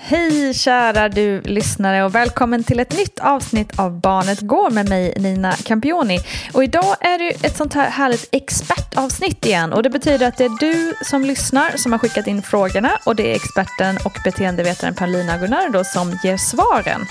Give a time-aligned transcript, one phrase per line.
[0.00, 5.14] Hej kära du lyssnare och välkommen till ett nytt avsnitt av Barnet Går med mig
[5.16, 6.18] Nina Campioni.
[6.52, 10.44] Och idag är det ett sånt här härligt expertavsnitt igen och det betyder att det
[10.44, 14.94] är du som lyssnar som har skickat in frågorna och det är experten och beteendevetaren
[14.94, 17.06] Paulina Gunnardo som ger svaren.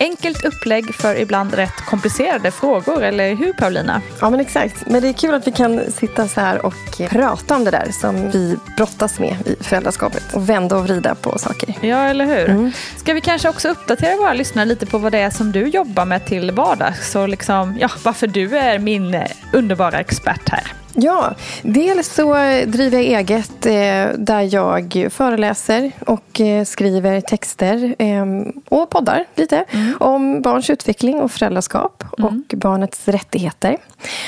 [0.00, 4.02] Enkelt upplägg för ibland rätt komplicerade frågor, eller hur Paulina?
[4.20, 6.74] Ja men exakt, men det är kul att vi kan sitta så här och
[7.10, 11.38] prata om det där som vi brottas med i föräldraskapet och vända och vrida på
[11.38, 11.74] saker.
[11.80, 12.31] Ja, eller hur?
[12.38, 12.72] Mm.
[12.96, 16.04] Ska vi kanske också uppdatera våra lyssnare lite på vad det är som du jobbar
[16.04, 20.72] med till vardags och liksom, ja, varför du är min underbara expert här?
[20.94, 22.34] Ja, dels så
[22.66, 28.26] driver jag eget eh, där jag föreläser och eh, skriver texter eh,
[28.68, 29.94] och poddar lite mm.
[30.00, 32.28] om barns utveckling och föräldraskap mm.
[32.28, 33.76] och barnets rättigheter.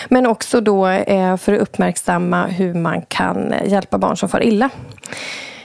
[0.09, 4.71] Men också då eh, för att uppmärksamma hur man kan hjälpa barn som far illa.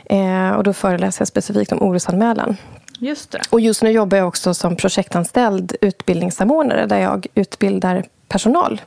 [0.09, 2.57] Eh, och då föreläser jag specifikt om orosanmälan.
[2.99, 3.41] Just det.
[3.49, 8.81] Och just nu jobbar jag också som projektanställd utbildningssamordnare där jag utbildar personal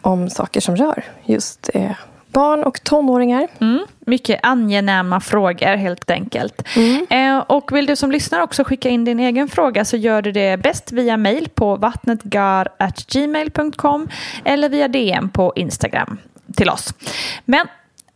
[0.00, 1.92] om saker som rör just eh,
[2.36, 3.48] barn och tonåringar.
[3.60, 6.62] Mm, mycket angenäma frågor helt enkelt.
[6.76, 7.06] Mm.
[7.10, 10.32] Eh, och vill du som lyssnar också skicka in din egen fråga så gör du
[10.32, 14.08] det bäst via mail på vattnetgar.gmail.com
[14.44, 16.18] eller via DM på Instagram
[16.56, 16.94] till oss.
[17.44, 17.66] Men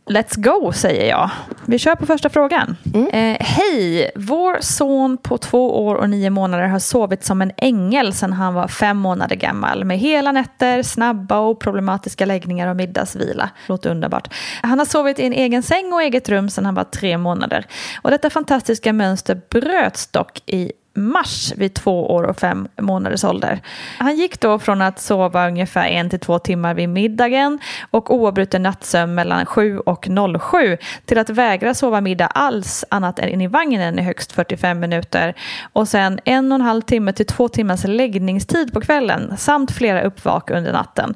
[0.05, 1.29] Let's go, säger jag.
[1.65, 2.77] Vi kör på första frågan.
[2.93, 3.07] Mm.
[3.07, 4.11] Eh, Hej!
[4.15, 8.53] Vår son på två år och nio månader har sovit som en ängel sedan han
[8.53, 9.85] var fem månader gammal.
[9.85, 13.49] Med hela nätter, snabba och problematiska läggningar och middagsvila.
[13.67, 14.33] Låter underbart.
[14.61, 17.65] Han har sovit i en egen säng och eget rum sedan han var tre månader.
[18.01, 23.61] Och detta fantastiska mönster bröts dock i mars vid två år och fem månaders ålder.
[23.97, 27.59] Han gick då från att sova ungefär en till två timmar vid middagen
[27.91, 30.07] och oavbruten nattsömn mellan 7 och
[30.51, 35.33] 07 till att vägra sova middag alls annat än i vagnen i högst 45 minuter
[35.73, 40.01] och sen en och en halv timme till två timmars läggningstid på kvällen samt flera
[40.01, 41.13] uppvak under natten.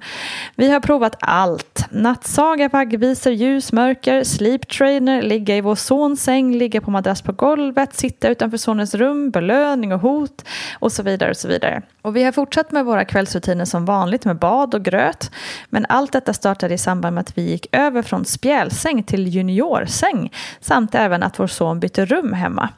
[0.55, 1.74] Vi har provat allt.
[1.89, 7.31] Nattsaga, vaggvisor, ljus, mörker, sleep trainer, ligga i vår sons säng, ligga på madrass på
[7.31, 10.45] golvet, sitta utanför sonens rum, belöning och hot
[10.79, 11.29] och så vidare.
[11.29, 11.81] Och så vidare.
[12.01, 15.31] Och vi har fortsatt med våra kvällsrutiner som vanligt med bad och gröt.
[15.69, 20.33] Men allt detta startade i samband med att vi gick över från spjälsäng till juniorsäng
[20.59, 22.69] samt även att vår son bytte rum hemma.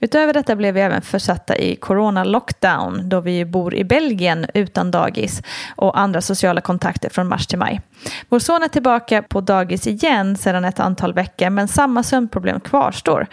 [0.00, 5.42] Utöver detta blev vi även försatta i corona-lockdown då vi bor i Belgien utan dagis
[5.76, 7.80] och andra sociala kontakter från mars till maj.
[8.28, 13.26] Vår son är tillbaka på dagis igen sedan ett antal veckor men samma sömnproblem kvarstår.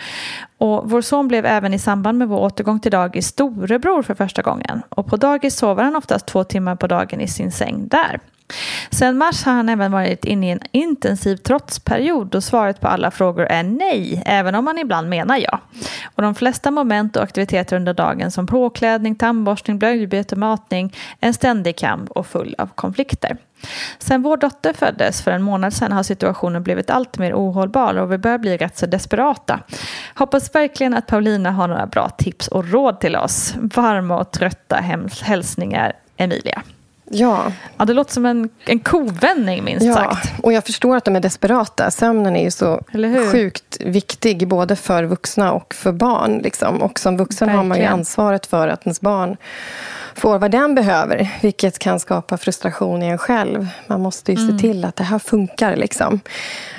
[0.58, 4.42] Och vår son blev även i samband med vår återgång till dagis storebror för första
[4.42, 4.82] gången.
[4.90, 8.20] Och på dagis sover han oftast två timmar på dagen i sin säng där.
[8.90, 13.12] Sen mars har han även varit inne i en intensiv trotsperiod och svaret på alla
[13.12, 15.60] frågor är nej, även om man ibland menar ja.
[16.16, 21.78] Och de flesta moment och aktiviteter under dagen som påklädning, tandborstning, blöjbyte, matning, en ständig
[21.78, 23.38] kamp och full av konflikter.
[24.00, 28.12] Sen vår dotter föddes för en månad sedan har situationen blivit allt mer ohållbar och
[28.12, 29.60] vi börjar bli rätt så desperata.
[30.16, 33.54] Hoppas verkligen att Paulina har några bra tips och råd till oss.
[33.58, 34.76] Varma och trötta
[35.22, 36.64] hälsningar Emilia.
[37.14, 37.52] Ja.
[37.78, 40.34] ja, det låter som en, en kovändning minst ja, sagt.
[40.44, 41.92] Och jag förstår att de är desperata.
[41.92, 42.82] Sömnen är ju så
[43.32, 46.38] sjukt viktig både för vuxna och för barn.
[46.38, 46.82] Liksom.
[46.82, 47.58] Och som vuxen Verkligen.
[47.58, 49.38] har man ju ansvaret för att ens barn
[50.16, 51.30] får vad den behöver.
[51.42, 53.68] Vilket kan skapa frustration i en själv.
[53.88, 54.52] Man måste ju mm.
[54.52, 55.76] se till att det här funkar.
[55.76, 56.20] Liksom.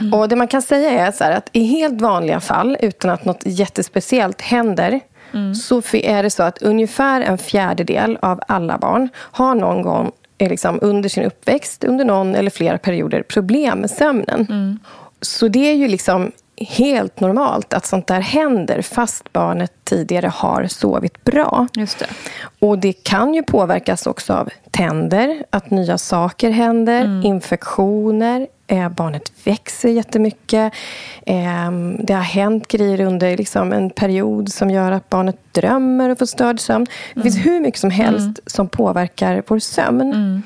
[0.01, 0.15] Mm.
[0.15, 4.41] Och Det man kan säga är att i helt vanliga fall, utan att något jättespeciellt
[4.41, 5.01] händer
[5.35, 5.55] Mm.
[5.55, 10.79] så är det så att ungefär en fjärdedel av alla barn har någon gång liksom
[10.83, 14.47] under sin uppväxt, under någon eller flera perioder, problem med sömnen.
[14.51, 14.79] Mm.
[15.21, 20.67] Så det är ju liksom helt normalt att sånt där händer fast barnet tidigare har
[20.67, 21.67] sovit bra.
[21.77, 22.07] Just det.
[22.59, 27.23] Och det kan ju påverkas också av tänder, att nya saker händer, mm.
[27.23, 30.73] infektioner, eh, barnet växer jättemycket.
[31.27, 36.19] Eh, det har hänt grejer under liksom, en period som gör att barnet drömmer och
[36.19, 36.87] får störd sömn.
[37.15, 37.23] Det mm.
[37.23, 38.35] finns hur mycket som helst mm.
[38.47, 40.13] som påverkar vår sömn.
[40.13, 40.43] Mm.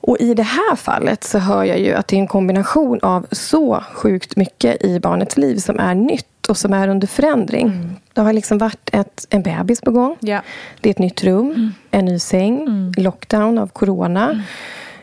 [0.00, 3.26] Och i det här fallet så hör jag ju att det är en kombination av
[3.32, 7.66] så sjukt mycket i barnets liv som är nytt och som är under förändring.
[7.66, 7.96] Mm.
[8.12, 10.16] Det har liksom varit ett, en bebis på gång.
[10.20, 10.40] Ja.
[10.80, 11.74] Det är ett nytt rum, mm.
[11.90, 12.92] en ny säng, mm.
[12.96, 14.42] lockdown av corona.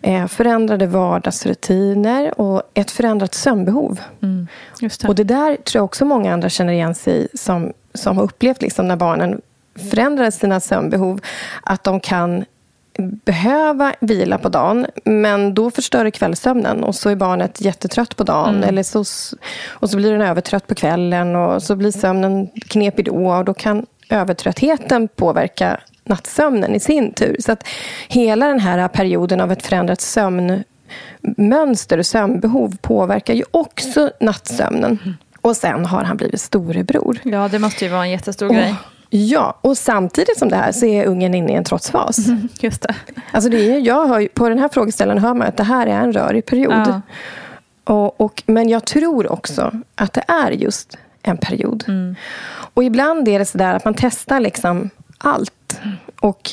[0.06, 4.00] Eh, förändrade vardagsrutiner och ett förändrat sömnbehov.
[4.22, 4.48] Mm.
[4.80, 5.07] Det.
[5.07, 8.24] Och det där tror jag också många andra känner igen sig i som, som har
[8.24, 9.42] upplevt liksom när barnen
[9.92, 11.19] förändrar sina sömnbehov.
[11.63, 12.46] Att de kan
[12.98, 18.24] behöva vila på dagen, men då förstör det kvällssömnen och så är barnet jättetrött på
[18.24, 18.56] dagen.
[18.56, 18.69] Mm.
[18.69, 19.00] Eller så,
[19.68, 23.31] och så blir den övertrött på kvällen och så blir sömnen knepig då.
[23.31, 27.36] Och då kan övertröttheten påverka nattsömnen i sin tur.
[27.40, 27.68] Så att
[28.07, 35.18] hela den här perioden av ett förändrat sömnmönster och sömnbehov påverkar ju också nattsömnen.
[35.42, 37.19] Och sen har han blivit storebror.
[37.24, 38.75] Ja, det måste ju vara en jättestor och, grej.
[39.10, 42.28] Ja, och samtidigt som det här så är ungen inne i en trotsfas.
[42.28, 42.96] Mm, just det.
[43.31, 46.00] Alltså det är, jag hör, på den här frågeställaren hör man att det här är
[46.00, 46.74] en rörig period.
[46.88, 47.01] Ja.
[47.94, 51.83] Och, och, men jag tror också att det är just en period.
[51.88, 52.16] Mm.
[52.74, 55.80] Och ibland är det så där att man testar liksom allt.
[56.19, 56.51] Och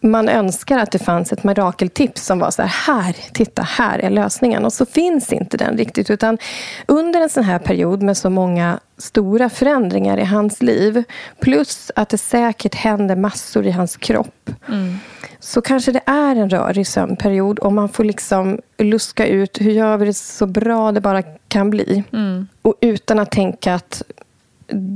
[0.00, 4.10] man önskar att det fanns ett mirakeltips som var så här, här, titta, här är
[4.10, 4.64] lösningen.
[4.64, 6.10] Och så finns inte den riktigt.
[6.10, 6.38] Utan
[6.86, 11.04] under en sån här period med så många stora förändringar i hans liv,
[11.40, 14.98] plus att det säkert händer massor i hans kropp, mm.
[15.40, 19.96] så kanske det är en rörig sömnperiod och man får liksom luska ut, hur gör
[19.96, 22.04] vi det så bra det bara kan bli?
[22.12, 22.48] Mm.
[22.62, 24.02] Och utan att tänka att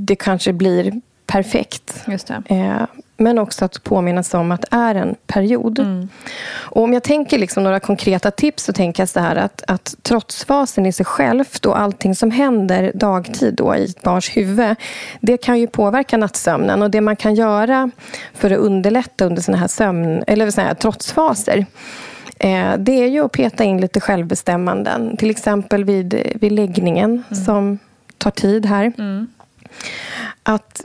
[0.06, 2.04] det kanske blir perfekt.
[2.06, 2.42] Just det.
[2.46, 2.82] Eh,
[3.22, 5.78] men också att påminnas om att det är en period.
[5.78, 6.08] Mm.
[6.54, 9.94] Och om jag tänker liksom några konkreta tips så tänker jag så här att, att
[10.02, 14.76] trotsfasen i sig självt och allting som händer dagtid då i ett barns huvud,
[15.20, 16.82] det kan ju påverka nattsömnen.
[16.82, 17.90] Och det man kan göra
[18.34, 21.66] för att underlätta under såna här sömn, eller såna här trotsfaser
[22.38, 25.16] eh, det är ju att peta in lite självbestämmanden.
[25.16, 27.44] Till exempel vid, vid läggningen mm.
[27.44, 27.78] som
[28.18, 28.92] tar tid här.
[28.98, 29.26] Mm.
[30.42, 30.84] Att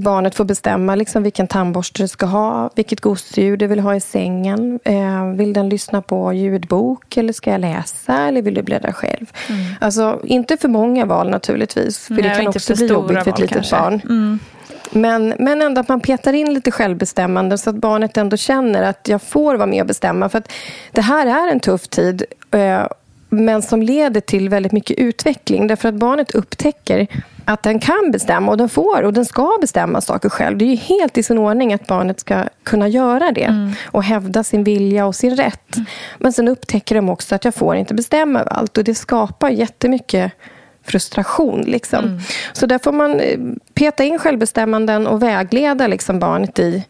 [0.00, 4.00] barnet får bestämma liksom vilken tandborste det ska ha, vilket gosedjur det vill ha i
[4.00, 4.80] sängen.
[4.84, 9.26] Eh, vill den lyssna på ljudbok eller ska jag läsa eller vill du bläddra själv?
[9.48, 9.64] Mm.
[9.80, 13.38] Alltså, inte för många val naturligtvis, för Nej, det kan också bli jobbigt för ett
[13.38, 13.76] litet kanske.
[13.76, 14.00] barn.
[14.04, 14.38] Mm.
[14.90, 19.08] Men, men ändå att man petar in lite självbestämmande så att barnet ändå känner att
[19.08, 20.28] jag får vara med och bestämma.
[20.28, 20.52] För att
[20.92, 22.24] det här är en tuff tid.
[22.50, 22.86] Eh,
[23.28, 25.66] men som leder till väldigt mycket utveckling.
[25.66, 27.06] Därför att barnet upptäcker
[27.46, 30.58] att den kan bestämma och den får och den ska bestämma saker själv.
[30.58, 33.72] Det är ju helt i sin ordning att barnet ska kunna göra det mm.
[33.84, 35.76] och hävda sin vilja och sin rätt.
[35.76, 35.86] Mm.
[36.18, 39.48] Men sen upptäcker de också att jag får inte bestämma över allt och det skapar
[39.48, 40.32] jättemycket
[40.84, 41.60] frustration.
[41.60, 42.04] Liksom.
[42.04, 42.18] Mm.
[42.52, 43.38] Så där får man eh,
[43.74, 46.84] peta in självbestämmanden och vägleda liksom barnet i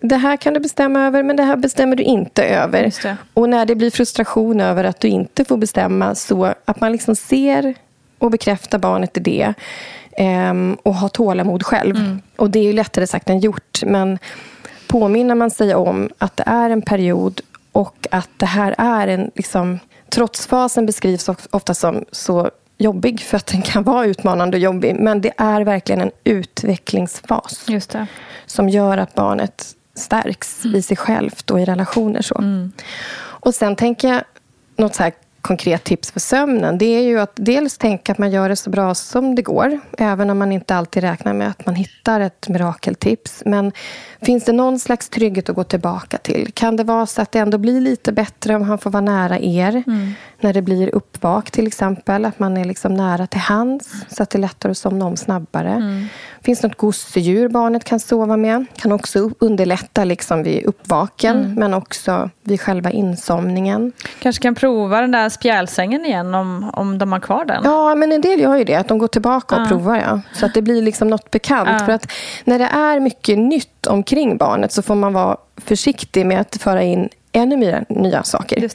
[0.00, 2.92] det här kan du bestämma över, men det här bestämmer du inte över.
[3.34, 7.16] Och när det blir frustration över att du inte får bestämma, så att man liksom
[7.16, 7.74] ser
[8.18, 9.54] och bekräftar barnet i det.
[10.16, 12.18] Ehm, och ha tålamod själv.
[12.36, 13.82] Och det är ju lättare sagt än gjort.
[13.86, 14.18] Men
[14.88, 17.40] påminner man sig om att det är en period
[17.72, 19.30] och att det här är en...
[19.34, 24.94] Liksom, trotsfasen beskrivs ofta som så jobbig för att den kan vara utmanande och jobbig.
[24.94, 27.66] Men det är verkligen en utvecklingsfas
[28.46, 32.22] som gör att barnet stärks i sig självt och i relationer.
[32.22, 32.42] så.
[33.20, 34.22] Och sen tänker jag,
[34.76, 35.12] något så här
[35.48, 38.70] konkret tips för sömnen, det är ju att dels tänka att man gör det så
[38.70, 42.48] bra som det går, även om man inte alltid räknar med att man hittar ett
[42.48, 43.42] mirakeltips.
[43.46, 43.72] Men
[44.22, 46.50] finns det någon slags trygghet att gå tillbaka till?
[46.54, 49.38] Kan det vara så att det ändå blir lite bättre om han får vara nära
[49.38, 49.84] er?
[50.40, 54.30] När det blir uppvak till exempel, att man är liksom nära till hands så att
[54.30, 56.06] det är lättare att somna om snabbare.
[56.42, 58.64] Finns något gosedjur barnet kan sova med?
[58.76, 63.92] Kan också underlätta liksom vid uppvaken, men också vid själva insomningen.
[64.18, 67.60] Kanske kan prova den där spjälsängen igen om, om de har kvar den.
[67.64, 68.74] Ja, men en del gör ju det.
[68.74, 69.66] Att de går tillbaka och Ja.
[69.66, 69.96] provar.
[69.96, 70.20] Ja.
[70.32, 71.68] Så att det blir liksom något bekant.
[71.72, 71.86] Ja.
[71.86, 72.12] För att
[72.44, 76.82] när det är mycket nytt omkring barnet så får man vara försiktig med att föra
[76.82, 78.68] in ännu mer nya saker.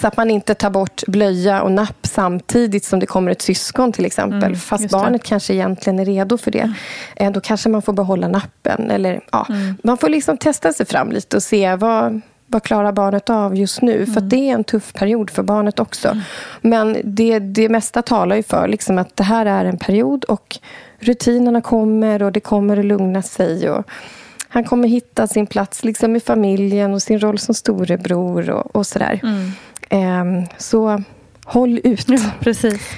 [0.00, 3.92] Så att man inte tar bort blöja och napp samtidigt som det kommer ett syskon
[3.92, 4.42] till exempel.
[4.44, 4.88] Mm, Fast det.
[4.92, 6.72] barnet kanske egentligen är redo för det.
[7.16, 8.90] Eh, Då kanske man får behålla nappen.
[8.90, 9.46] Eller, ja.
[9.48, 9.74] Mm.
[9.84, 13.82] Man får liksom testa sig fram lite och se vad, vad klarar barnet av just
[13.82, 14.04] nu.
[14.06, 14.28] För Mm.
[14.28, 16.16] det är en tuff period för barnet också.
[16.60, 20.58] Men det, det mesta talar ju för liksom att det här är en period och
[21.00, 23.70] rutinerna kommer och det kommer att lugna sig.
[23.70, 23.84] Och
[24.48, 28.86] han kommer hitta sin plats liksom i familjen och sin roll som storebror och, och
[28.86, 29.20] sådär.
[29.88, 31.02] Ehm, så
[31.44, 32.08] håll ut.
[32.08, 32.90] Ja, precis.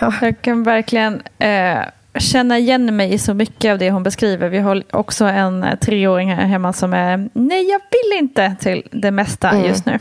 [0.00, 1.78] Jag kan verkligen eh,
[2.18, 4.48] känna igen mig i så mycket av det hon beskriver.
[4.48, 8.88] Vi har också en eh, treåring här hemma som är nej, jag vill inte till
[8.92, 9.98] det mesta just nu.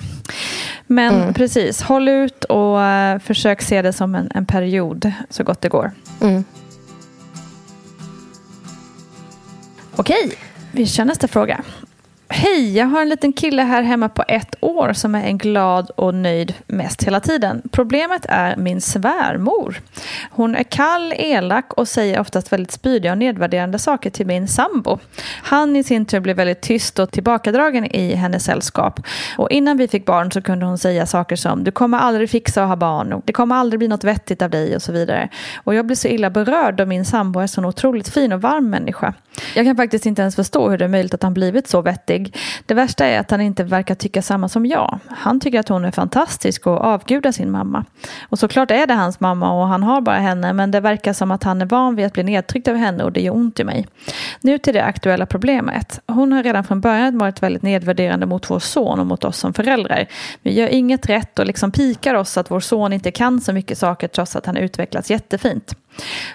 [0.87, 5.61] Men precis, håll ut och eh, försök se det som en, en period så gott
[5.61, 5.91] det går.
[6.21, 6.43] Mm.
[9.95, 10.37] Okej,
[10.71, 11.63] vi kör nästa fråga.
[12.31, 15.89] Hej, jag har en liten kille här hemma på ett år som är en glad
[15.89, 17.61] och nöjd mest hela tiden.
[17.71, 19.81] Problemet är min svärmor.
[20.31, 24.99] Hon är kall, elak och säger oftast väldigt spydiga och nedvärderande saker till min sambo.
[25.43, 28.99] Han i sin tur blir väldigt tyst och tillbakadragen i hennes sällskap.
[29.37, 32.63] Och innan vi fick barn så kunde hon säga saker som du kommer aldrig fixa
[32.63, 35.29] att ha barn och det kommer aldrig bli något vettigt av dig och så vidare.
[35.63, 38.69] Och jag blir så illa berörd då min sambo är så otroligt fin och varm
[38.69, 39.13] människa.
[39.55, 42.18] Jag kan faktiskt inte ens förstå hur det är möjligt att han blivit så vettig.
[42.65, 44.99] Det värsta är att han inte verkar tycka samma som jag.
[45.07, 47.85] Han tycker att hon är fantastisk och avgudar sin mamma.
[48.29, 51.31] Och såklart är det hans mamma och han har bara henne men det verkar som
[51.31, 53.63] att han är van vid att bli nedtryckt av henne och det gör ont i
[53.63, 53.87] mig.
[54.41, 55.99] Nu till det aktuella problemet.
[56.07, 59.53] Hon har redan från början varit väldigt nedvärderande mot vår son och mot oss som
[59.53, 60.05] föräldrar.
[60.41, 63.77] Vi gör inget rätt och liksom pikar oss att vår son inte kan så mycket
[63.77, 65.75] saker trots att han utvecklats jättefint.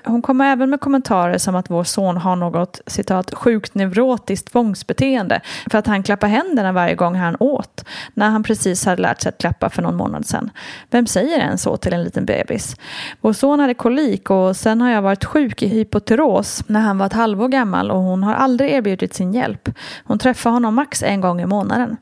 [0.04, 5.40] Hon kommer även med kommentarer som att vår son har något citat sjukt neurotiskt tvångsbeteende
[5.70, 9.28] för att han klappar händerna varje gång han åt när han precis hade lärt sig
[9.28, 10.50] att klappa för någon månad sedan.
[10.90, 12.76] Vem säger en så till en liten bebis?
[13.20, 17.06] Vår son hade kolik och sen har jag varit sjuk i hypotyros när han var
[17.06, 19.68] ett halvår gammal och hon har aldrig erbjudit sin hjälp.
[20.04, 21.96] Hon träffar honom max en gång i månaden.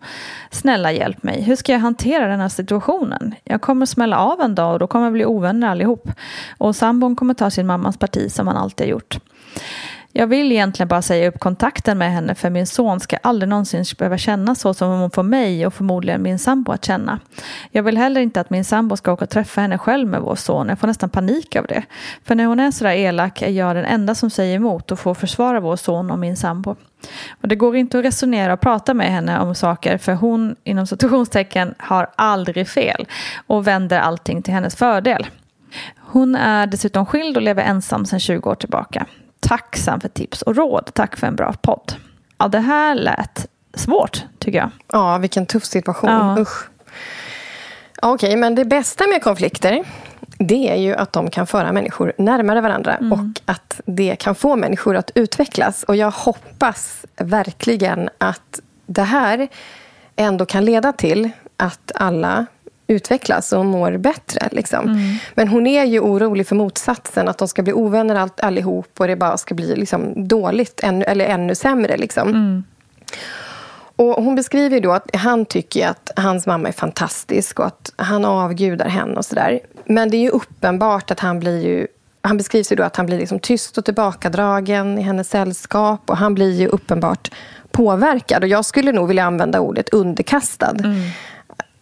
[0.50, 3.34] Snälla hjälp mig, hur ska jag hantera den här situationen?
[3.44, 6.10] Jag kommer smälla av en dag och då kommer vi bli ovänner allihop.
[6.58, 9.18] Och sambon kommer ta sin mammas parti som han alltid har gjort.
[10.14, 13.84] Jag vill egentligen bara säga upp kontakten med henne för min son ska aldrig någonsin
[13.98, 17.20] behöva känna så som hon får mig och förmodligen min sambo att känna.
[17.70, 20.34] Jag vill heller inte att min sambo ska åka och träffa henne själv med vår
[20.34, 20.68] son.
[20.68, 21.82] Jag får nästan panik av det.
[22.24, 25.14] För när hon är sådär elak är jag den enda som säger emot och får
[25.14, 26.76] försvara vår son och min sambo.
[27.40, 30.86] Och det går inte att resonera och prata med henne om saker för hon inom
[30.86, 33.06] situationstecken har aldrig fel
[33.46, 35.26] och vänder allting till hennes fördel.
[36.12, 39.06] Hon är dessutom skild och lever ensam sedan 20 år tillbaka.
[39.40, 40.90] Tacksam för tips och råd.
[40.94, 41.92] Tack för en bra podd.
[42.38, 44.70] Ja, det här lät svårt, tycker jag.
[44.92, 46.10] Ja, vilken tuff situation.
[46.10, 46.36] Ja.
[46.38, 46.68] Usch.
[48.02, 49.84] Ja, Okej, men det bästa med konflikter
[50.38, 53.12] det är ju att de kan föra människor närmare varandra Mm.
[53.12, 55.82] och att det kan få människor att utvecklas.
[55.82, 59.48] Och jag hoppas verkligen att det här
[60.16, 62.46] ändå kan leda till att alla
[62.86, 64.48] utvecklas och mår bättre.
[64.52, 64.84] Liksom.
[64.88, 65.16] Mm.
[65.34, 69.06] Men hon är ju orolig för motsatsen, att de ska bli ovänner allt, allihop och
[69.06, 71.96] det bara ska bli liksom, dåligt, ännu, eller ännu sämre.
[71.96, 72.28] Liksom.
[72.28, 72.64] Mm.
[73.96, 78.24] Och hon beskriver då att han tycker att hans mamma är fantastisk och att han
[78.24, 79.60] avgudar henne och sådär.
[79.84, 81.86] Men det är ju uppenbart att han blir ju
[82.24, 86.16] han beskrivs ju då att han blir liksom tyst och tillbakadragen i hennes sällskap och
[86.16, 87.30] han blir ju uppenbart
[87.70, 88.42] påverkad.
[88.42, 90.74] Och jag skulle nog vilja använda ordet underkastad.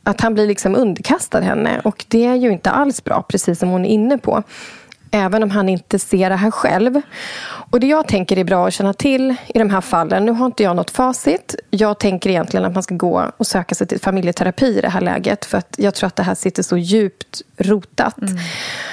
[0.05, 1.81] Att han blir liksom underkastad henne.
[1.85, 4.43] Och det är ju inte alls bra, precis som hon är inne på.
[5.11, 7.01] Även om han inte ser det här själv.
[7.71, 10.47] Och det jag tänker är bra att känna till i de här fallen, nu har
[10.47, 11.55] inte jag något facit.
[11.71, 15.01] Jag tänker egentligen att man ska gå och söka sig till familjeterapi i det här
[15.01, 15.45] läget.
[15.45, 18.19] För att jag tror att det här sitter så djupt rotat.
[18.23, 18.37] Mm.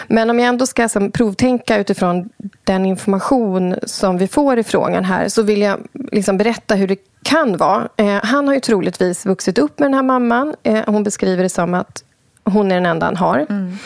[0.08, 2.30] Men om jag ändå ska som, provtänka utifrån
[2.64, 5.80] den information som vi får i frågan här så vill jag
[6.12, 7.88] liksom berätta hur det kan vara.
[7.98, 10.56] Eh, han har ju troligtvis vuxit upp med den här mamman.
[10.64, 12.04] Eh, hon beskriver det som att
[12.44, 13.46] hon är den enda han har.
[13.50, 13.78] Mm.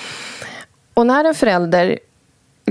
[0.94, 2.00] Och när en förälder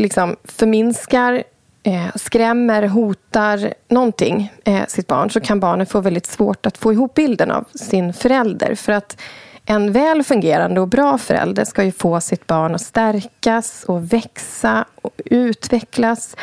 [0.00, 1.42] liksom förminskar,
[1.82, 6.92] eh, skrämmer, hotar någonting, eh, sitt barn så kan barnet få väldigt svårt att få
[6.92, 8.74] ihop bilden av sin förälder.
[8.74, 9.20] För att
[9.64, 14.84] en väl fungerande och bra förälder ska ju få sitt barn att stärkas och växa
[15.02, 16.36] och utvecklas.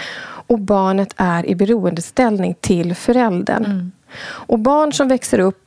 [0.47, 3.65] Och barnet är i beroendeställning till föräldern.
[3.65, 3.91] Mm.
[4.23, 5.66] Och barn som växer upp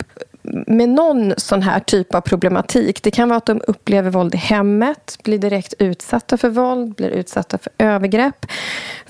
[0.66, 3.02] med någon sån här typ av problematik.
[3.02, 7.08] Det kan vara att de upplever våld i hemmet, blir direkt utsatta för våld, blir
[7.08, 8.46] utsatta för övergrepp,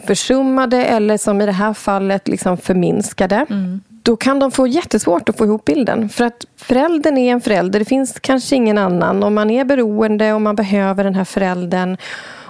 [0.06, 3.47] försummade eller som i det här fallet liksom förminskade.
[3.50, 3.80] Mm.
[4.02, 6.09] Då kan de få jättesvårt att få ihop bilden.
[6.09, 9.23] För att föräldern är en förälder, det finns kanske ingen annan.
[9.23, 11.97] Om man är beroende och man behöver den här föräldern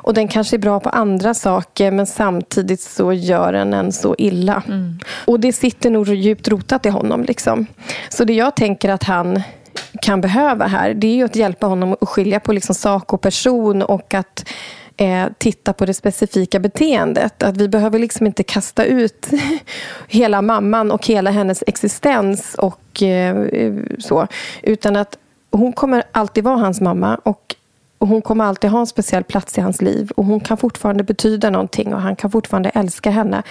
[0.03, 4.15] och den kanske är bra på andra saker men samtidigt så gör den en så
[4.19, 4.63] illa.
[4.69, 4.99] Mm.
[5.27, 7.25] Och det sitter nog djupt rotat i honom.
[7.25, 7.67] Liksom.
[8.09, 9.43] Så det jag tänker att han
[10.03, 13.21] kan behöva här det är ju att hjälpa honom att skilja på liksom sak och
[13.21, 14.49] person och att
[14.97, 17.43] eh, titta på det specifika beteendet.
[17.43, 19.29] Att vi behöver liksom inte kasta ut
[20.09, 23.47] hela mamman och hela hennes existens och eh,
[23.99, 24.27] så.
[24.63, 25.19] Utan att
[25.51, 27.57] hon kommer alltid vara hans mamma och
[28.01, 30.11] och hon kommer alltid ha en speciell plats i hans liv.
[30.17, 33.43] Och hon kan fortfarande betyda någonting och han kan fortfarande älska henne.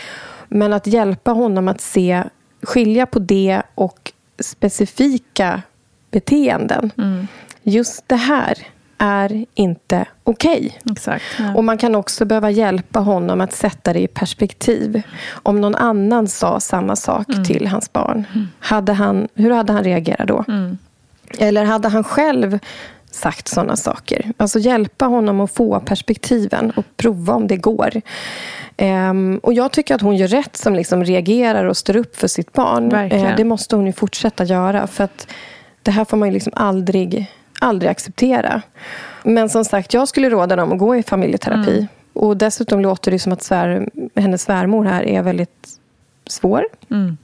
[0.48, 2.24] Men att hjälpa honom att se,
[2.62, 5.62] skilja på det och specifika
[6.12, 6.92] beteenden.
[6.98, 7.28] Mm.
[7.64, 8.58] Just det här
[8.98, 10.80] är inte okej.
[10.86, 11.20] Okay.
[11.40, 11.56] Ja.
[11.56, 15.02] Och man kan också behöva hjälpa honom att sätta det i perspektiv.
[15.32, 17.44] Om någon annan sa samma sak mm.
[17.44, 18.48] till hans barn, mm.
[18.60, 20.46] hade han, hur hade han reagerat då?
[20.48, 20.78] Mm.
[21.38, 22.60] Eller hade han själv
[23.12, 24.34] sagt sådana saker.
[24.38, 28.02] Alltså hjälpa honom att få perspektiven och prova om det går.
[28.78, 32.28] Um, och Jag tycker att hon gör rätt som liksom reagerar och står upp för
[32.28, 32.94] sitt barn.
[32.96, 34.88] Uh, det måste hon ju fortsätta göra.
[34.88, 35.28] För att
[35.84, 38.62] Det här får man ju liksom aldrig, aldrig acceptera.
[39.24, 41.78] Men som sagt, jag skulle råda dem att gå i familjeterapi.
[41.78, 41.88] Mm.
[42.14, 45.70] Och Dessutom låter det som att svär, hennes svärmor här är väldigt
[46.28, 46.66] svår.
[46.92, 47.18] Mm.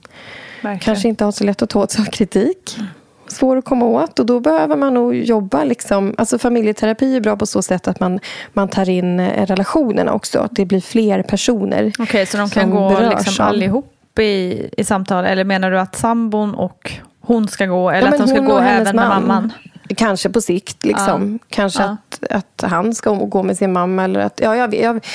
[0.82, 2.76] Kanske inte har så lätt att ta åt sig av kritik.
[2.78, 2.88] Mm
[3.28, 5.64] svår att komma åt och då behöver man nog jobba.
[5.64, 6.16] Liksom.
[6.18, 8.20] Alltså familjeterapi är bra på så sätt att man,
[8.54, 10.40] man tar in eh, relationerna också.
[10.40, 14.84] Att det blir fler personer Okej, okay, så de kan gå liksom allihop i, i
[14.84, 15.26] samtal?
[15.26, 17.90] Eller menar du att sambon och hon ska gå?
[17.90, 19.54] Eller ja, att de ska gå även med mamman?
[19.98, 20.86] Kanske på sikt.
[20.86, 21.40] Liksom.
[21.42, 21.48] Ja.
[21.50, 21.98] Kanske ja.
[22.22, 24.04] Att, att han ska gå med sin mamma.
[24.04, 25.06] Eller att, ja, jag, jag,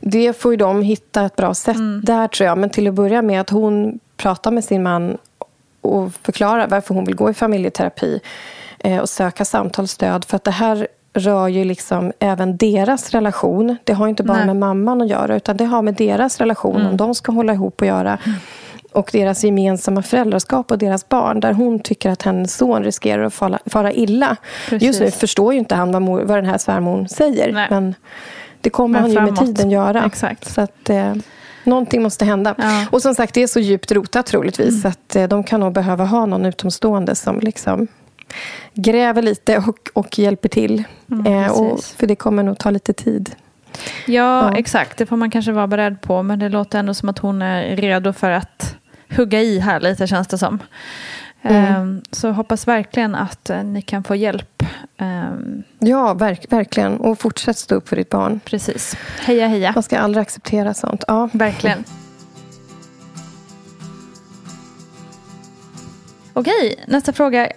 [0.00, 2.00] det får ju de hitta ett bra sätt mm.
[2.04, 2.58] där tror jag.
[2.58, 5.18] Men till att börja med att hon pratar med sin man
[5.80, 8.20] och förklara varför hon vill gå i familjeterapi
[8.78, 10.24] eh, och söka samtalsstöd.
[10.24, 13.76] För att det här rör ju liksom även deras relation.
[13.84, 14.46] Det har inte bara Nej.
[14.46, 16.86] med mamman att göra utan det har med deras relation, mm.
[16.86, 18.18] om de ska hålla ihop och göra.
[18.26, 18.38] Mm.
[18.92, 23.34] Och deras gemensamma föräldraskap och deras barn där hon tycker att hennes son riskerar att
[23.34, 24.36] fara, fara illa.
[24.68, 24.86] Precis.
[24.86, 27.52] Just nu förstår ju inte han vad, mor, vad den här svärmor säger.
[27.52, 27.66] Nej.
[27.70, 27.94] Men
[28.60, 30.04] det kommer men han ju med tiden göra.
[30.04, 30.52] Exakt.
[30.52, 31.14] Så att, eh,
[31.70, 32.54] Någonting måste hända.
[32.58, 32.86] Ja.
[32.90, 34.84] Och som sagt, det är så djupt rotat troligtvis.
[34.84, 34.90] Mm.
[34.90, 37.86] att eh, de kan nog behöva ha någon utomstående som liksom
[38.74, 40.84] gräver lite och, och hjälper till.
[41.10, 43.30] Mm, eh, och, för det kommer nog ta lite tid.
[44.06, 44.98] Ja, ja, exakt.
[44.98, 46.22] Det får man kanske vara beredd på.
[46.22, 48.76] Men det låter ändå som att hon är redo för att
[49.16, 50.58] hugga i här lite känns det som.
[51.42, 51.64] Mm.
[51.64, 54.62] Ehm, så hoppas verkligen att eh, ni kan få hjälp.
[54.96, 55.62] Ehm.
[55.78, 56.96] Ja, verk, verkligen.
[57.00, 58.40] Och fortsätt stå upp för ditt barn.
[58.44, 58.96] Precis.
[59.20, 59.72] Heja, heja.
[59.74, 61.04] Man ska aldrig acceptera sånt.
[61.06, 61.28] Ja.
[61.32, 61.84] Verkligen.
[66.32, 67.52] Okej, nästa fråga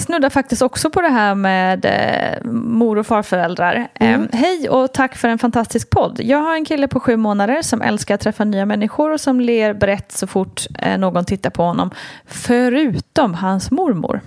[0.00, 3.88] snuddar faktiskt också på det här med eh, mor och farföräldrar.
[3.94, 4.22] Mm.
[4.22, 6.20] Eh, hej och tack för en fantastisk podd.
[6.22, 9.40] Jag har en kille på sju månader som älskar att träffa nya människor och som
[9.40, 11.90] ler brett så fort eh, någon tittar på honom.
[12.26, 14.20] Förutom hans mormor.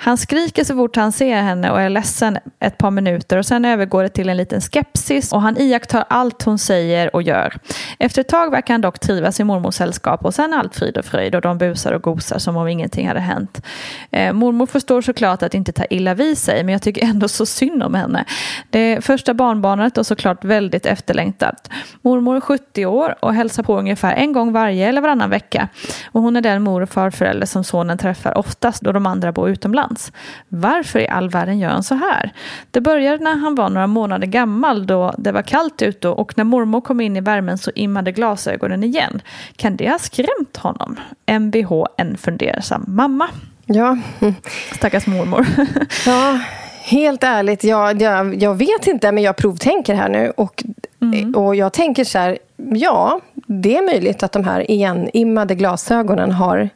[0.00, 3.64] Han skriker så fort han ser henne och är ledsen ett par minuter och sen
[3.64, 7.58] övergår det till en liten skepsis och han iakttar allt hon säger och gör.
[7.98, 11.04] Efter ett tag verkar han dock trivas i mormors sällskap och sen allt frid och
[11.04, 13.62] fröjd och de busar och gosar som om ingenting hade hänt.
[14.10, 17.46] Eh, mormor förstår såklart att inte ta illa vid sig men jag tycker ändå så
[17.46, 18.24] synd om henne.
[18.70, 21.70] Det första barnbarnet och såklart väldigt efterlängtat.
[22.02, 25.68] Mormor är 70 år och hälsar på ungefär en gång varje eller varannan vecka.
[26.12, 29.50] Och hon är den mor och farförälder som sonen träffar oftast då de andra bor
[29.50, 30.12] utomlands.
[30.48, 32.32] Varför i all världen gör han så här?
[32.70, 36.44] Det började när han var några månader gammal då det var kallt ute och när
[36.44, 39.22] mormor kom in i värmen så immade glasögonen igen.
[39.56, 40.96] Kan det ha skrämt honom?
[41.26, 43.28] Mvh, en fundersam mamma.
[43.68, 43.96] Ja.
[44.74, 45.46] Stackars mormor.
[46.06, 46.40] ja,
[46.82, 50.32] helt ärligt, jag, jag, jag vet inte, men jag provtänker här nu.
[50.36, 50.64] Och,
[51.02, 51.34] mm.
[51.34, 56.68] och jag tänker så här, ja, det är möjligt att de här igenimmade glasögonen har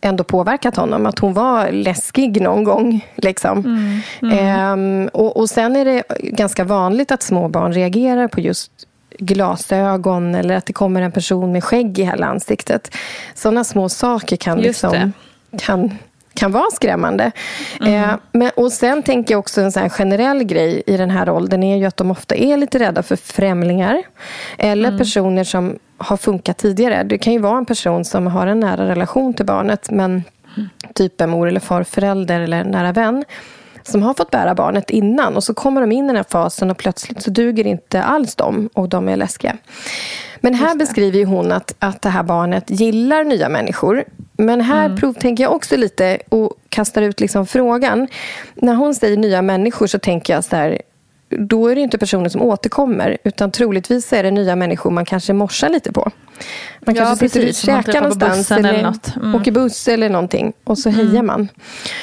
[0.00, 1.06] ändå påverkat honom.
[1.06, 3.06] Att hon var läskig någon gång.
[3.16, 3.58] Liksom.
[3.58, 4.38] Mm, mm.
[4.38, 8.72] Ehm, och, och sen är det ganska vanligt att små barn reagerar på just
[9.18, 12.96] glasögon eller att det kommer en person med skägg i hela ansiktet.
[13.34, 15.12] Sådana små saker kan, liksom,
[15.58, 15.98] kan,
[16.34, 17.32] kan vara skrämmande.
[17.80, 17.94] Mm.
[17.94, 21.62] Eh, men, och Sen tänker jag också en sån generell grej i den här åldern
[21.62, 24.02] är ju att de ofta är lite rädda för främlingar
[24.58, 24.98] eller mm.
[24.98, 27.02] personer som har funkat tidigare.
[27.02, 30.10] Det kan ju vara en person som har en nära relation till barnet men
[30.56, 30.68] mm.
[30.94, 33.24] typ en mor eller farförälder eller en nära vän
[33.82, 36.70] som har fått bära barnet innan och så kommer de in i den här fasen
[36.70, 39.56] och plötsligt så duger inte alls dem och de är läskiga.
[40.40, 44.04] Men här beskriver hon att, att det här barnet gillar nya människor.
[44.40, 44.96] Men här mm.
[44.98, 48.08] provtänker jag också lite och kastar ut liksom frågan.
[48.54, 50.82] När hon säger nya människor så tänker jag så här,
[51.28, 55.32] då är det inte personer som återkommer utan troligtvis är det nya människor man kanske
[55.32, 56.10] morsar lite på.
[56.80, 58.94] Man ja, kanske sitter och käkar någonstans eller, eller.
[59.16, 59.34] Mm.
[59.34, 61.06] åker buss eller någonting och så mm.
[61.06, 61.48] hejar man.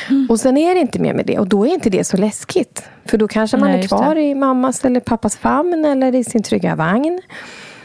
[0.10, 0.28] Mm.
[0.30, 2.84] Och sen är det inte mer med det och då är inte det så läskigt.
[3.06, 6.44] För då kanske man Nej, är kvar i mammas eller pappas famn eller i sin
[6.44, 7.22] trygga vagn.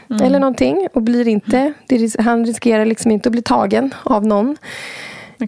[0.09, 0.25] Mm.
[0.25, 1.73] Eller någonting och blir inte,
[2.19, 4.57] han riskerar liksom inte att bli tagen av någon.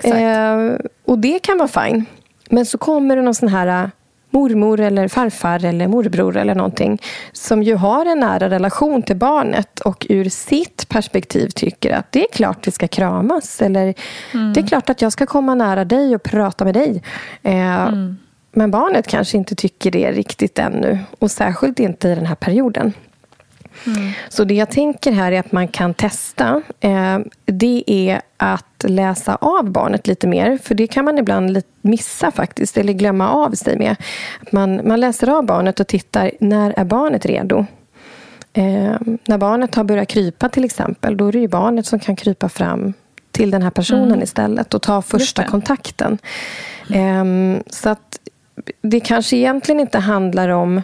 [0.04, 0.58] Eh,
[1.06, 2.06] och det kan vara fine.
[2.50, 3.92] Men så kommer det någon sån här
[4.36, 9.80] mormor eller farfar eller morbror eller någonting som ju har en nära relation till barnet
[9.80, 13.94] och ur sitt perspektiv tycker att det är klart det ska kramas eller
[14.34, 14.54] mm.
[14.54, 17.04] det är klart att jag ska komma nära dig och prata med dig.
[17.44, 18.18] Eh, mm.
[18.52, 22.94] Men barnet kanske inte tycker det riktigt ännu och särskilt inte i den här perioden.
[23.88, 24.12] Mm.
[24.30, 26.62] Så det jag tänker här är att man kan testa.
[26.80, 30.58] Eh, det är att läsa av barnet lite mer.
[30.64, 33.96] För det kan man ibland missa faktiskt, eller glömma av sig med.
[34.52, 37.66] Man, man läser av barnet och tittar, när är barnet redo?
[38.54, 38.96] Eh,
[39.26, 42.50] när barnet har börjat krypa till exempel, då är det ju barnet som kan krypa
[42.50, 42.94] fram
[43.32, 44.22] till den här personen mm.
[44.22, 46.18] istället och ta första kontakten.
[46.94, 47.26] Eh,
[47.70, 48.20] så att
[48.82, 50.82] det kanske egentligen inte handlar om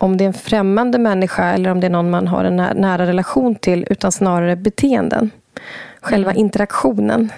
[0.00, 3.06] om det är en främmande människa eller om det är någon man har en nära
[3.06, 5.30] relation till utan snarare beteenden.
[6.00, 6.40] Själva mm.
[6.40, 7.32] interaktionen.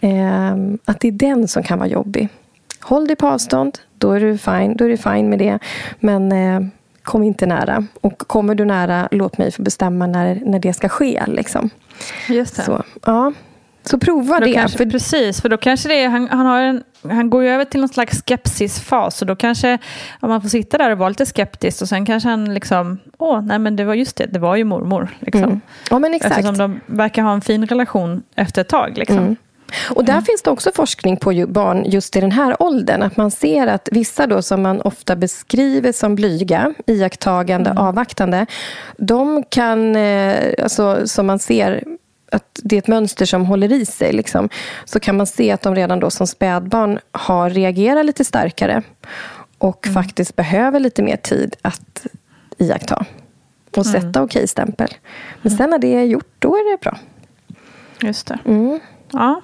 [0.00, 0.74] Mm.
[0.74, 2.28] Eh, att det är den som kan vara jobbig.
[2.80, 5.58] Håll dig på avstånd, då är du fine, då är du fine med det.
[6.00, 6.60] Men eh,
[7.02, 7.86] kom inte nära.
[8.00, 11.22] Och kommer du nära, låt mig få bestämma när, när det ska ske.
[11.26, 11.70] Liksom.
[12.28, 12.62] Just det.
[12.62, 13.32] Så, ja.
[13.84, 14.52] Så prova det.
[14.52, 14.86] Kanske, för...
[14.86, 17.80] Precis, för då kanske det är, han, han, har en, han går ju över till
[17.80, 19.22] någon slags skepsisfas.
[19.22, 19.78] Och då kanske,
[20.20, 23.40] om man får sitta där och vara lite skeptisk och sen kanske han liksom, åh,
[23.42, 25.08] nej men det var just det, det var ju mormor.
[25.20, 25.44] Liksom.
[25.44, 25.60] Mm.
[25.90, 26.38] Ja, men exakt.
[26.38, 28.98] Eftersom de verkar ha en fin relation efter ett tag.
[28.98, 29.18] Liksom.
[29.18, 29.36] Mm.
[29.90, 30.24] Och där mm.
[30.24, 33.02] finns det också forskning på barn just i den här åldern.
[33.02, 37.82] Att man ser att vissa då som man ofta beskriver som blyga, iakttagande, mm.
[37.82, 38.46] avvaktande.
[38.96, 41.84] De kan, eh, alltså, som man ser
[42.34, 44.12] att det är ett mönster som håller i sig.
[44.12, 44.48] Liksom,
[44.84, 48.82] så kan man se att de redan då som spädbarn har reagerat lite starkare
[49.58, 49.94] och mm.
[49.94, 52.06] faktiskt behöver lite mer tid att
[52.58, 53.04] iaktta
[53.76, 54.00] och mm.
[54.00, 54.94] sätta okej-stämpel.
[55.42, 56.98] Men sen när det är gjort, då är det bra.
[58.00, 58.38] Just det.
[58.44, 58.80] Mm.
[59.14, 59.40] Ja.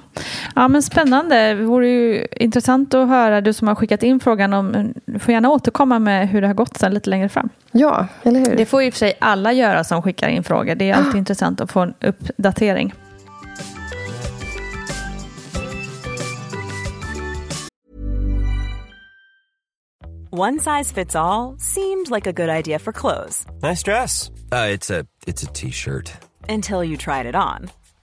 [0.54, 1.54] ja, men spännande.
[1.54, 5.33] Det vore ju intressant att höra, du som har skickat in frågan om, du får
[5.33, 7.48] gärna återkomma med hur det har gått sen lite längre fram.
[7.72, 8.56] Ja, eller hur?
[8.56, 10.74] Det får i och för sig alla göra som skickar in frågor.
[10.74, 11.18] Det är alltid ah.
[11.18, 12.94] intressant att få en uppdatering.
[20.33, 23.46] One size fits all, seemed like a good idea for clothes.
[23.62, 24.30] Nice dress.
[24.52, 24.68] Uh,
[25.26, 26.12] it's a T-shirt.
[26.48, 27.70] Until you tried it on.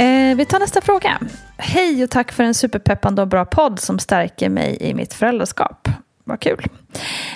[0.00, 1.18] Eh, vi tar nästa fråga.
[1.56, 5.88] Hej och tack för en superpeppande och bra podd som stärker mig i mitt föräldraskap.
[6.24, 6.66] Vad kul.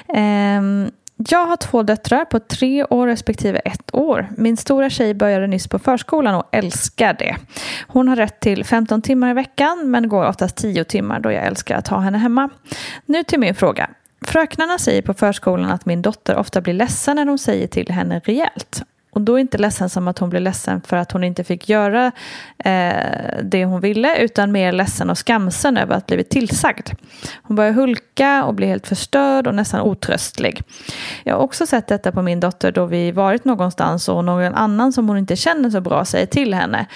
[0.08, 0.62] Eh,
[1.16, 4.28] jag har två döttrar på tre år respektive ett år.
[4.36, 7.36] Min stora tjej började nyss på förskolan och älskar det.
[7.86, 11.44] Hon har rätt till 15 timmar i veckan men går oftast 10 timmar då jag
[11.44, 12.50] älskar att ha henne hemma.
[13.06, 13.90] Nu till min fråga.
[14.26, 18.20] Fröknarna säger på förskolan att min dotter ofta blir ledsen när de säger till henne
[18.24, 18.82] rejält.
[19.14, 22.12] Och då inte ledsen som att hon blir ledsen för att hon inte fick göra
[22.58, 26.90] eh, det hon ville utan mer ledsen och skamsen över att blivit tillsagd.
[27.42, 30.62] Hon börjar hulka och blir helt förstörd och nästan otröstlig.
[31.24, 34.92] Jag har också sett detta på min dotter då vi varit någonstans och någon annan
[34.92, 36.86] som hon inte känner så bra säger till henne.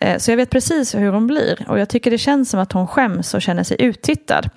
[0.00, 2.72] Eh, så jag vet precis hur hon blir och jag tycker det känns som att
[2.72, 4.50] hon skäms och känner sig uttittad.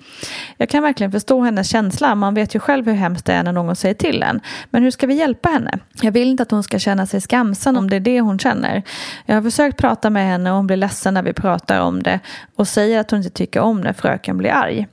[0.56, 3.52] Jag kan verkligen förstå hennes känsla, man vet ju själv hur hemskt det är när
[3.52, 4.40] någon säger till en.
[4.70, 5.78] Men hur ska vi hjälpa henne?
[6.02, 8.82] Jag vill inte att hon ska känna sig skamsen om det är det hon känner.
[9.26, 12.20] Jag har försökt prata med henne och hon blir ledsen när vi pratar om det
[12.56, 14.86] och säger att hon inte tycker om när fröken blir arg.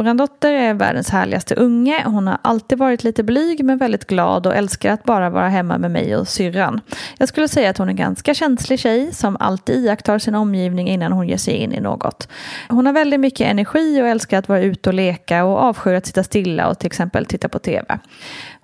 [0.00, 2.02] Vår dotter är världens härligaste unge.
[2.04, 5.78] Hon har alltid varit lite blyg men väldigt glad och älskar att bara vara hemma
[5.78, 6.80] med mig och syrran.
[7.18, 10.88] Jag skulle säga att hon är en ganska känslig tjej som alltid iakttar sin omgivning
[10.88, 12.28] innan hon ger sig in i något.
[12.68, 16.06] Hon har väldigt mycket energi och älskar att vara ute och leka och avskyr att
[16.06, 17.98] sitta stilla och till exempel titta på tv.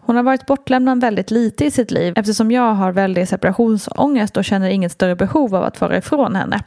[0.07, 4.45] Hon har varit bortlämnad väldigt lite i sitt liv eftersom jag har väldigt separationsångest och
[4.45, 6.65] känner inget större behov av att vara ifrån henne.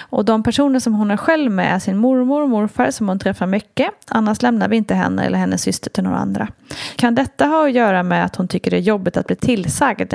[0.00, 3.18] Och de personer som hon är själv med är sin mormor och morfar som hon
[3.18, 3.90] träffar mycket.
[4.08, 6.48] Annars lämnar vi inte henne eller hennes syster till några andra.
[6.96, 10.14] Kan detta ha att göra med att hon tycker det är jobbigt att bli tillsagd?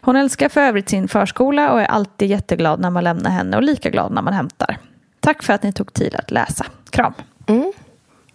[0.00, 3.62] Hon älskar för övrigt sin förskola och är alltid jätteglad när man lämnar henne och
[3.62, 4.78] lika glad när man hämtar.
[5.20, 6.66] Tack för att ni tog tid att läsa.
[6.90, 7.14] Kram.
[7.46, 7.72] Mm.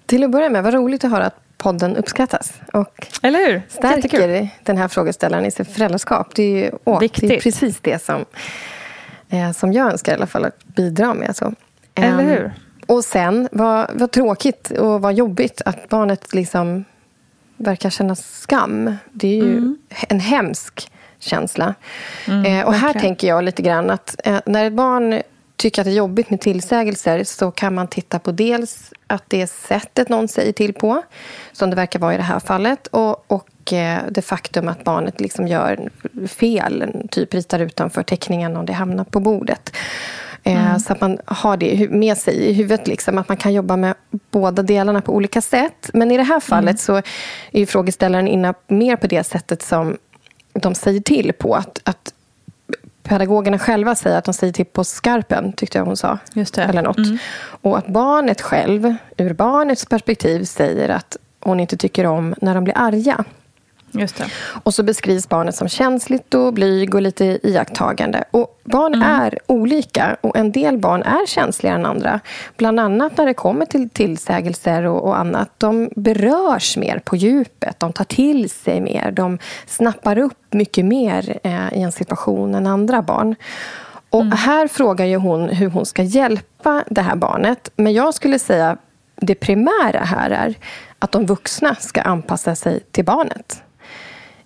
[0.05, 2.53] Till att börja med, vad roligt att höra att podden uppskattas.
[2.73, 3.61] Och Eller hur?
[3.69, 6.35] Stärker den här frågeställaren i sitt föräldraskap.
[6.35, 7.29] Det är, ju, åh, Viktigt.
[7.29, 8.25] det är precis det som,
[9.29, 11.35] eh, som jag önskar i alla fall att bidra med.
[11.35, 11.53] Så.
[11.95, 12.53] Eller Ehm, hur?
[12.85, 16.85] Och sen, vad, vad tråkigt och vad jobbigt att barnet liksom
[17.57, 18.95] verkar känna skam.
[19.11, 19.77] Det är ju Mm.
[20.09, 21.75] en hemsk känsla.
[22.45, 25.21] eh, och här tänker jag lite grann att eh, när ett barn
[25.57, 29.41] tycker att det är jobbigt med tillsägelser så kan man titta på dels att det
[29.41, 31.01] är sättet någon säger till på,
[31.51, 35.21] som det verkar vara i det här fallet, och, och eh, det faktum att barnet
[35.21, 35.89] liksom gör
[36.27, 39.75] fel, typ ritar utanför teckningen om det hamnar på bordet.
[40.43, 43.77] Eh, Så att man har det med sig i huvudet, liksom, att man kan jobba
[43.77, 43.95] med
[44.31, 45.89] båda delarna på olika sätt.
[45.93, 47.01] Men i det här fallet så
[47.51, 49.97] är frågeställaren inne mer på det sättet som
[50.53, 51.55] de säger till på.
[51.55, 52.13] Att, att
[53.07, 56.17] pedagogerna själva säger att de säger till på skarpen, tyckte jag hon sa.
[56.33, 56.63] Just det.
[56.63, 56.97] Eller något.
[56.97, 57.17] Mm.
[57.61, 62.63] Och att barnet själv, ur barnets perspektiv, säger att hon inte tycker om när de
[62.63, 63.23] blir arga.
[64.63, 68.23] Och så beskrivs barnet som känsligt och blyg och lite iakttagande.
[68.31, 69.09] Och barn Mm.
[69.21, 72.19] är olika och en del barn är känsligare än andra.
[72.57, 75.49] Bland annat när det kommer till tillsägelser och, och annat.
[75.57, 79.11] De berörs mer på djupet, de tar till sig mer.
[79.11, 83.35] De snappar upp mycket mer eh, i en situation än andra barn.
[84.09, 87.71] Och här frågar ju hon hur hon ska hjälpa det här barnet.
[87.75, 88.77] Men jag skulle säga
[89.15, 90.55] det primära här är
[90.99, 93.63] att de vuxna ska anpassa sig till barnet.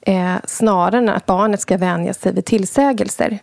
[0.01, 3.39] Eh, snarare än att barnet ska vänja sig vid tillsägelser.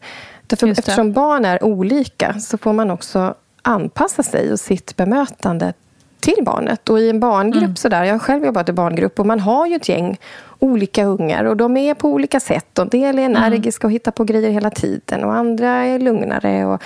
[0.47, 5.73] Därför, eftersom barn är olika så får man också anpassa sig och sitt bemötande
[6.21, 6.89] till barnet.
[6.89, 7.77] Och i en barngrupp, Mm.
[7.77, 10.19] sådär, jag har själv jobbat i barngrupp och man har ju ett gäng
[10.59, 12.79] olika ungar och de är på olika sätt.
[12.79, 13.43] En del är Mm.
[13.43, 16.67] energiska och hittar på grejer hela tiden och andra är lugnare.
[16.67, 16.83] Och,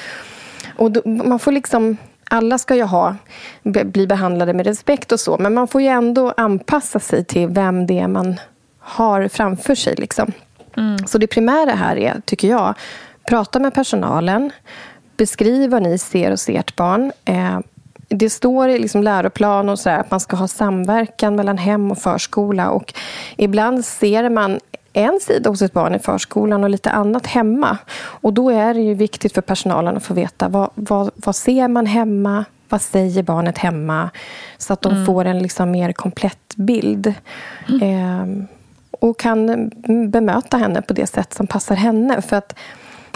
[0.76, 1.96] och då, man får liksom...
[2.30, 3.16] Alla ska ju ha,
[3.62, 7.86] bli behandlade med respekt och så men man får ju ändå anpassa sig till vem
[7.86, 8.36] det är man
[8.82, 9.94] har framför sig.
[9.98, 10.32] Liksom.
[11.06, 12.74] Så det primära här är, tycker jag,
[13.28, 14.50] prata med personalen.
[15.16, 17.12] Beskriv vad ni ser hos ert barn.
[17.24, 17.58] Eh,
[18.08, 21.90] det står i liksom läroplan och så där, att man ska ha samverkan mellan hem
[21.90, 22.70] och förskola.
[22.70, 22.94] Och
[23.36, 24.60] ibland ser man
[24.92, 27.78] en sida hos ett barn i förskolan och lite annat hemma.
[27.94, 31.68] Och Då är det ju viktigt för personalen att få veta vad, vad, vad ser
[31.68, 32.44] man hemma?
[32.68, 34.10] Vad säger barnet hemma?
[34.58, 37.14] Så att de får en liksom mer komplett bild.
[37.82, 38.46] Ehm,
[39.02, 39.70] och kan
[40.10, 42.22] bemöta henne på det sätt som passar henne.
[42.22, 42.54] För att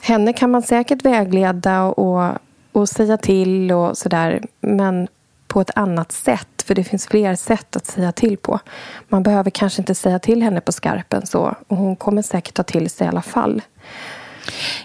[0.02, 2.38] henne kan man säkert vägleda och,
[2.72, 4.42] och säga till och sådär.
[4.60, 5.08] Men
[5.46, 6.62] på ett annat sätt.
[6.64, 8.60] För det finns fler sätt att säga till på.
[9.08, 11.56] Man behöver kanske inte säga till henne på skarpen så.
[11.68, 13.62] Och hon kommer säkert ta till sig i alla fall.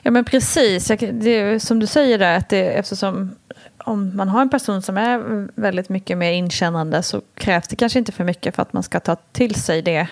[0.01, 3.35] Ja men precis, det är som du säger där, att det, eftersom
[3.77, 7.99] om man har en person som är väldigt mycket mer inkännande så krävs det kanske
[7.99, 10.07] inte för mycket för att man ska ta till sig det,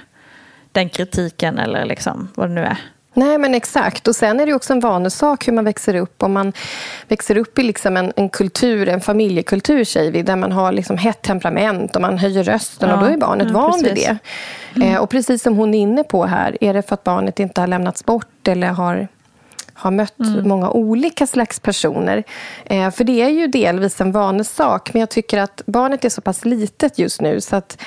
[0.72, 2.78] den kritiken eller liksom vad det nu är.
[3.14, 4.08] Nej, men exakt.
[4.08, 6.24] Och Sen är det också en vanesak hur man växer upp.
[6.24, 6.54] Om man
[7.08, 10.98] växer upp i liksom en, en kultur, en familjekultur, säger vi, där man har liksom
[10.98, 14.18] hett temperament och man höjer rösten Ja, och då är barnet ja, van vid det.
[14.86, 17.62] Eh, och precis som hon är inne på här, är det för att barnet inte
[17.62, 19.08] har lämnats bort eller har
[19.80, 20.14] har mött
[20.44, 22.24] många olika slags personer.
[22.66, 24.94] Eh, för det är ju delvis en vanesak.
[24.94, 27.82] Men jag tycker att barnet är så pass litet just nu så att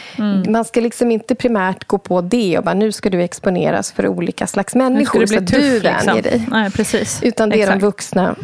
[0.48, 4.08] man ska liksom inte primärt gå på det och bara nu ska du exponeras för
[4.08, 6.06] olika slags Nu ska människor så att du tuff liksom.
[6.06, 6.46] vänjer dig.
[6.50, 7.22] Nej, precis.
[7.22, 7.80] Utan det är Exakt.
[7.80, 8.34] de vuxna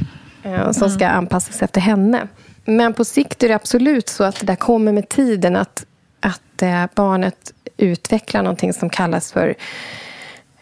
[0.42, 2.28] eh, som ska anpassa sig efter henne.
[2.64, 5.86] Men på sikt är det absolut så att det där kommer med tiden att,
[6.20, 9.54] att eh, barnet utvecklar någonting som kallas för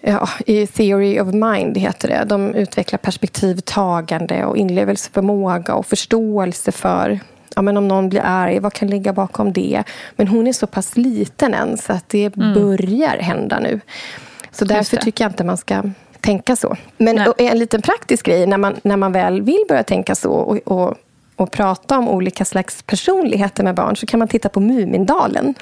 [0.09, 2.25] Ja, i Theory of Mind heter det.
[2.27, 7.21] De utvecklar perspektivtagande och inlevelseförmåga och förståelse för
[7.55, 9.85] ja, men om någon blir arg, vad kan ligga bakom det?
[10.17, 13.81] Men hon är så pass liten än så att det börjar hända nu.
[14.51, 15.03] Så därför det.
[15.03, 15.83] tycker jag inte man ska
[16.21, 16.77] tänka så.
[16.97, 20.59] Men en liten praktisk grej, när man, när man väl vill börja tänka så och,
[20.65, 20.95] och,
[21.37, 25.55] och prata om olika slags personligheter med barn så kan man titta på Mumindalen.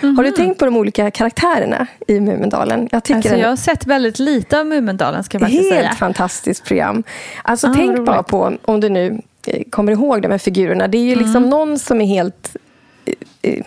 [0.00, 2.88] Har du tänkt på de olika karaktärerna i Mumindalen?
[2.92, 5.92] Jag tycker Alltså, jag har sett väldigt lite av Mumindalen ska jag Helt säga.
[5.92, 7.02] fantastiskt program.
[7.42, 8.04] Alltså Ah, tänk roligt.
[8.04, 10.88] bara på, om du nu eh, kommer ihåg de här figurerna.
[10.88, 11.50] Det är ju liksom Mm.
[11.50, 12.56] någon som är helt...
[13.04, 13.14] eh,
[13.52, 13.64] eh,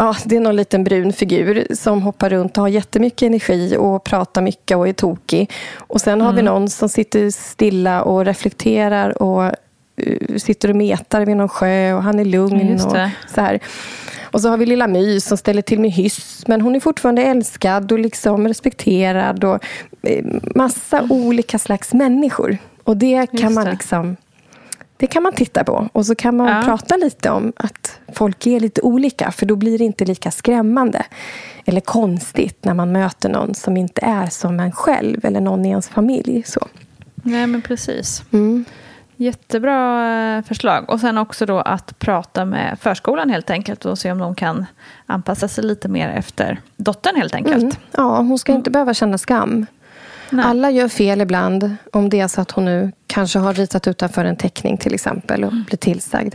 [0.00, 4.04] Ja, det är någon liten brun figur som hoppar runt och har jättemycket energi och
[4.04, 5.50] pratar mycket och är tokig.
[5.76, 6.26] Och sen Mm.
[6.26, 9.52] har vi någon som sitter stilla och reflekterar och
[10.36, 12.74] sitter och metar vid någon sjö och han är lugn.
[12.74, 12.80] Och
[13.34, 13.60] så här.
[14.22, 16.44] Och så har vi lilla My som ställer till med hyss.
[16.46, 19.44] Men hon är fortfarande älskad och liksom respekterad.
[19.44, 19.64] Och
[20.02, 22.58] eh, massa olika slags människor.
[22.84, 23.70] Och det kan man det.
[23.70, 24.16] liksom...
[24.96, 25.88] Det kan man titta på.
[25.92, 26.62] Och så kan man Ja.
[26.64, 29.30] prata lite om att folk är lite olika.
[29.30, 31.06] För då blir det inte lika skrämmande.
[31.64, 35.24] Eller konstigt när man möter någon som inte är som en själv.
[35.24, 36.42] Eller någon i ens familj.
[36.46, 36.66] Så.
[37.14, 38.22] Nej men precis.
[38.32, 38.64] Mm.
[39.20, 40.90] Jättebra eh, förslag.
[40.90, 44.66] Och sen också då att prata med förskolan helt enkelt och se om de kan
[45.06, 47.62] anpassa sig lite mer efter dottern helt enkelt.
[47.62, 47.74] Mm.
[47.96, 49.66] Ja, hon ska inte behöva känna skam.
[50.30, 50.44] Nej.
[50.44, 51.76] Alla gör fel ibland.
[51.92, 55.44] Om det är så att hon nu kanske har ritat utanför en teckning till exempel
[55.44, 56.34] och blir tillsagd.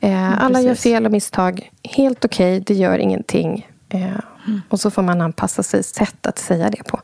[0.00, 1.70] Eh, alla gör fel och misstag.
[1.82, 3.68] Helt okej, det gör ingenting.
[3.88, 4.00] Eh,
[4.68, 6.96] Och så får man anpassa sig sätt att säga det på.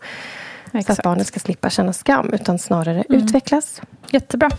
[0.73, 1.03] Så att Exakt.
[1.03, 3.83] barnet ska slippa känna skam utan snarare utvecklas.
[4.11, 4.51] Jättebra.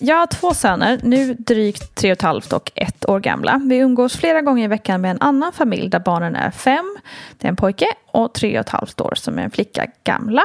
[0.00, 3.60] Jag har två söner, nu drygt tre och ett halvt och ett år gamla.
[3.64, 6.96] Vi umgås flera gånger i veckan med en annan familj där barnen är fem,
[7.38, 10.42] det är en pojke, och tre och ett halvt år som är en flicka gamla.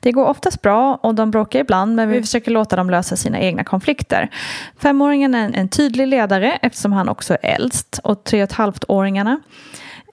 [0.00, 3.40] Det går oftast bra och de bråkar ibland men vi försöker låta dem lösa sina
[3.40, 4.30] egna konflikter.
[4.78, 9.40] Femåringen är en, tydlig ledare eftersom han också är äldst och tre och ett halvt-åringarna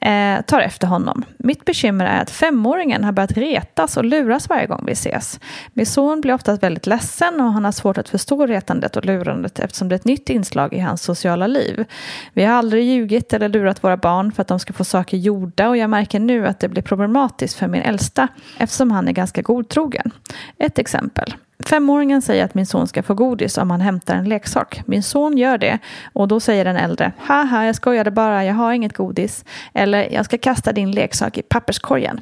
[0.01, 1.25] eh, tar efter honom.
[1.37, 5.39] Mitt bekymmer är att femåringen har börjat retas och luras varje gång vi ses.
[5.73, 9.59] Min son blir oftast väldigt ledsen och han har svårt att förstå retandet och lurandet
[9.59, 11.85] eftersom det är ett nytt inslag i hans sociala liv.
[12.33, 15.69] Vi har aldrig ljugit eller lurat våra barn för att de ska få saker gjorda
[15.69, 18.27] och jag märker nu att det blir problematiskt för min äldsta
[18.57, 20.11] eftersom han är ganska godtrogen.
[20.57, 21.33] Ett exempel.
[21.71, 24.83] Femåringen säger att min son ska få godis om han hämtar en leksak.
[24.85, 25.79] Min son gör det
[26.13, 29.45] och då säger den äldre Haha, jag skojade bara, jag har inget godis.
[29.73, 32.21] Eller jag ska kasta din leksak i papperskorgen.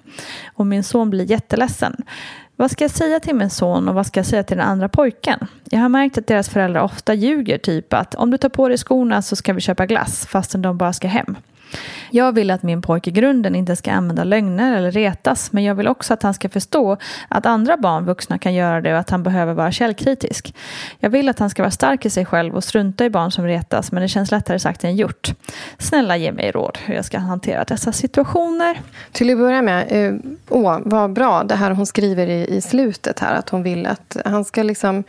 [0.54, 1.96] Och min son blir jätteledsen.
[2.56, 4.90] Vad ska jag säga till min son och vad ska jag säga till den andra
[4.90, 5.48] pojken?
[5.70, 8.78] Jag har märkt att deras föräldrar ofta ljuger, typ att om du tar på dig
[8.78, 11.36] skorna så ska vi köpa glass fastän de bara ska hem.
[12.12, 15.76] Jag vill att min pojke i grunden inte ska använda lögner eller retas men jag
[15.76, 16.98] vill också att han ska förstå
[17.28, 20.56] att andra barn, vuxna, kan göra det och att han behöver vara källkritisk.
[21.00, 23.46] Jag vill att han ska vara stark i sig själv och strunta i barn som
[23.46, 25.34] retas men det känns lättare sagt än gjort.
[25.78, 28.82] Snälla ge mig råd hur jag ska hantera dessa situationer.
[29.12, 30.14] Till att börja med, eh,
[30.50, 34.18] åh, vad bra det här hon skriver i, i slutet här att hon vill att
[34.26, 35.04] han ska liksom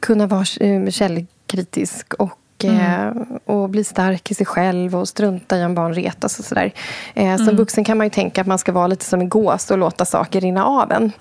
[0.00, 3.26] kunna vara eh, källkritisk och Mm.
[3.44, 6.72] och bli stark i sig själv och strunta i om barn retas och sådär.
[7.14, 7.56] Eh, som mm.
[7.56, 10.04] vuxen kan man ju tänka att man ska vara lite som en gås och låta
[10.04, 11.12] saker rinna av en.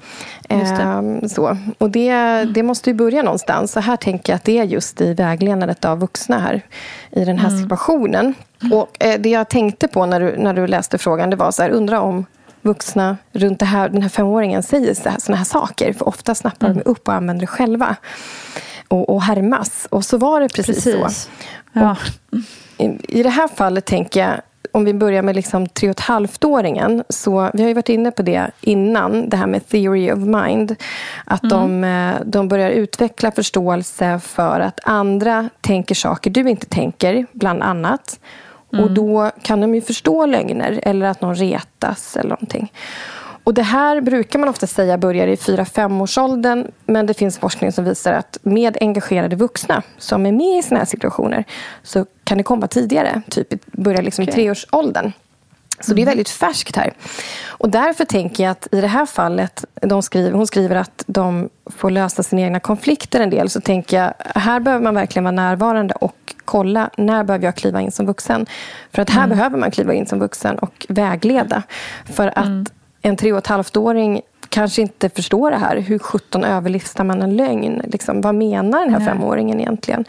[0.50, 1.58] Eh, så.
[1.78, 2.54] Och det, mm.
[2.54, 3.72] det måste ju börja någonstans.
[3.72, 6.62] Så här tänker jag att det är just i vägledandet av vuxna här
[7.12, 7.62] i den här mm.
[7.62, 8.34] situationen.
[8.72, 11.64] Och eh, det jag tänkte på när du, när du läste frågan det var så
[11.64, 12.26] här, undra om
[12.62, 15.94] vuxna runt här, den här femåringen säger sådana här saker.
[15.94, 16.78] För ofta snappar mm.
[16.78, 17.96] de upp och använder det själva
[18.94, 19.88] och, och härmas.
[19.90, 21.24] Och så var det precis, precis.
[21.24, 21.30] så.
[21.74, 21.96] Ja.
[22.78, 24.42] I, I det här fallet tänker jag
[24.72, 27.04] om vi börjar med liksom tre och ett halvt-åringen.
[27.10, 30.76] Så vi har ju varit inne på det innan, det här med theory of mind.
[31.26, 31.82] Att mm.
[31.82, 37.64] de, eh, de börjar utveckla förståelse för att andra tänker saker du inte tänker, bland
[37.64, 38.20] annat.
[38.74, 38.86] Mm.
[38.86, 42.72] Och då kan de ju förstå lögner eller att någon retas eller någonting.
[43.44, 47.86] Och det här brukar man ofta säga börjar i 4-5-årsåldern men det finns forskning som
[47.86, 51.44] visar att med engagerade vuxna som är med i såna här situationer
[51.84, 54.32] så kan det komma tidigare, typ börja liksom okay.
[54.32, 55.12] i treårsåldern.
[55.80, 55.96] Så mm.
[55.96, 56.12] det är mm.
[56.12, 56.94] väldigt färskt här.
[57.48, 61.50] Och därför tänker jag att i det här fallet, de skriver, hon skriver att de
[61.66, 65.32] får lösa sina egna konflikter en del, så tänker jag här behöver man verkligen vara
[65.32, 68.46] närvarande och kolla när behöver jag kliva in som vuxen.
[68.92, 69.38] För att här mm.
[69.38, 71.64] behöver man kliva in som vuxen och vägleda.
[72.06, 72.66] För att mm
[73.06, 75.78] en tre och ett halvt-åring kanske inte förstår det här.
[75.78, 77.82] Hur sjutton överlistar man en lögn?
[77.88, 79.08] Liksom, vad menar den här Nej.
[79.08, 80.06] femåringen egentligen?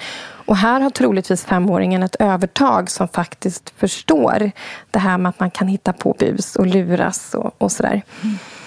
[0.47, 4.51] Och här har troligtvis femåringen ett övertag som faktiskt förstår
[4.91, 8.03] det här med att man kan hitta på bus och luras och, och sådär.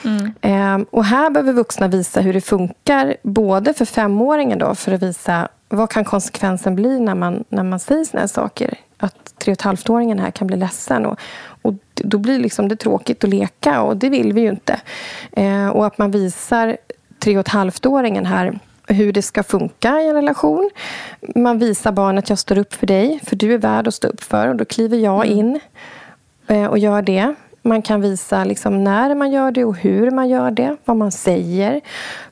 [0.05, 0.34] Mm.
[0.41, 5.03] Ehm, och här behöver vuxna visa hur det funkar, både för femåringen då, för att
[5.03, 8.78] visa vad kan konsekvensen bli när man, när man säger såna här saker.
[8.97, 11.05] Att tre och ett halvt-åringen här kan bli ledsen.
[11.05, 11.56] Och, och
[12.03, 14.79] då blir liksom det tråkigt att leka och det vill vi ju inte.
[15.31, 16.77] Eh, och att man visar
[17.19, 20.69] tre och ett halvt-åringen här hur det ska funka i en relation.
[21.35, 24.07] Man visar barnet att jag står upp för dig, för du är värd att stå
[24.07, 24.47] upp för.
[24.47, 25.39] Och då kliver jag mm.
[25.39, 25.59] in
[26.47, 27.35] eh, och gör det.
[27.68, 31.11] Man kan visa liksom när man gör det och hur man gör det, vad man
[31.11, 31.82] säger.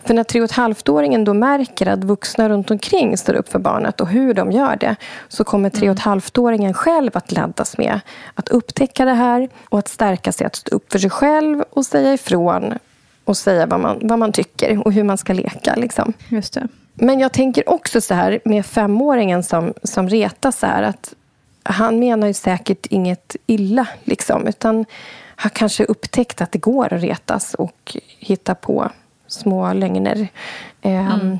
[0.04, 3.60] För när tre och ett halvt-åringen då märker att vuxna runt omkring står upp för
[3.60, 4.96] barnet och hur de gör det,
[5.28, 8.00] så kommer tre och ett halvt-åringen själv att laddas med
[8.34, 11.86] att upptäcka det här och att stärka sig att stå upp för sig själv och
[11.86, 12.74] säga ifrån
[13.26, 15.76] och säga vad man, vad man tycker och hur man ska leka.
[15.76, 16.14] Liksom.
[16.30, 16.68] Just det.
[16.94, 21.14] Men jag tänker också så här med femåringen som, som retas så här, att
[21.64, 24.86] han menar ju säkert inget illa, liksom, utan
[25.36, 28.92] har kanske upptäckt att det går att retas och hitta på
[29.28, 30.28] små lögner.
[30.82, 31.40] Ehm, mm.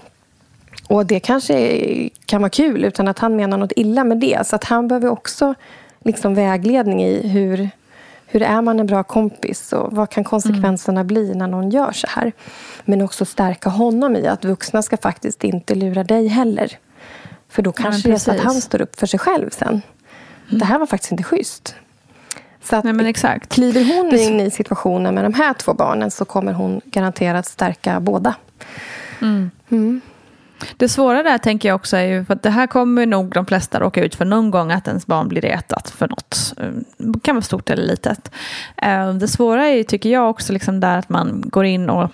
[0.90, 4.48] och det kanske kan vara kul utan att han menar något illa med det.
[4.48, 5.56] Så att han behöver också
[6.04, 7.70] liksom vägledning i hur,
[8.26, 11.08] hur är man en bra kompis och vad kan konsekvenserna mm.
[11.08, 12.32] bli när någon gör så här.
[12.86, 16.78] Men också stärka honom i att vuxna ska faktiskt inte lura dig heller.
[17.50, 19.68] För då kanske ja, det är så att han står upp för sig själv sen.
[19.68, 20.60] Mm.
[20.60, 21.76] Det här var faktiskt inte schysst.
[22.66, 23.54] Så att Nej, men exakt.
[23.54, 28.00] kliver hon in i situationen med de här två barnen så kommer hon garanterat stärka
[28.00, 28.36] båda.
[29.22, 29.52] Mm.
[29.70, 30.02] Mm.
[30.78, 33.46] Det svåra där tänker jag också är ju, för att det här kommer nog de
[33.46, 36.54] flesta råka ut för någon gång att ens barn blir retat för något.
[36.98, 38.32] Det kan vara stort eller litet.
[38.78, 42.12] Eh, det svåra är ju, tycker jag också, liksom där att man går in och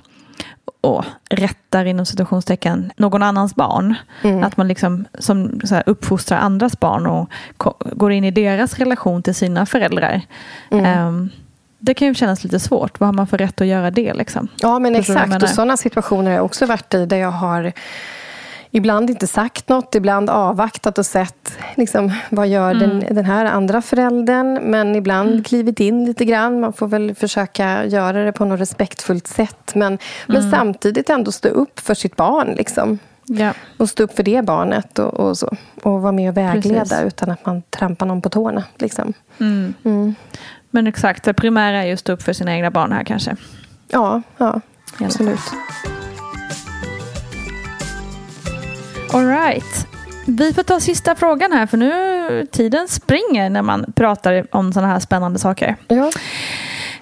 [0.82, 3.96] och rättar inom situationstecken någon annans barn.
[4.22, 4.44] Mm.
[4.44, 7.30] Att man liksom som så här, uppfostrar andras barn och
[7.92, 10.22] går in i deras relation till sina föräldrar.
[10.72, 10.86] Mm.
[10.86, 11.30] Ehm,
[11.80, 13.00] det kan ju kännas lite svårt.
[13.00, 14.14] Vad har man för rätt att göra det?
[14.14, 14.48] Liksom?
[14.62, 15.44] Ja, men Förstår exakt.
[15.44, 17.74] Och sådana situationer har jag också varit i där jag har
[18.72, 22.80] ibland inte sagt något, ibland avvaktat och sett liksom, vad gör Mm.
[23.00, 24.54] den, den här andra föräldern.
[24.72, 26.60] Men ibland klivit in lite grann.
[26.60, 29.76] Man får väl försöka göra det på något respektfullt sätt.
[29.76, 29.98] Men,
[30.28, 30.52] men Mm.
[30.52, 32.54] samtidigt ändå stå upp för sitt barn.
[32.58, 33.00] Liksom.
[33.26, 33.54] Ja.
[33.78, 35.56] Och stå upp för det barnet och, och så.
[35.84, 37.06] Och vara med och vägleda Precis.
[37.06, 38.64] utan att man trampar någon på tårna.
[38.78, 39.14] Liksom.
[39.40, 39.74] Mm.
[39.84, 40.16] Mm.
[40.72, 43.36] Men exakt, det primära är just upp för sina egna barn här kanske.
[43.88, 44.62] Ja, ja
[45.00, 45.40] absolut.
[49.14, 49.88] All right.
[50.28, 54.94] Vi får ta sista frågan här för nu tiden springer när man pratar om sådana
[54.94, 55.76] här spännande saker.
[55.88, 56.12] Ja.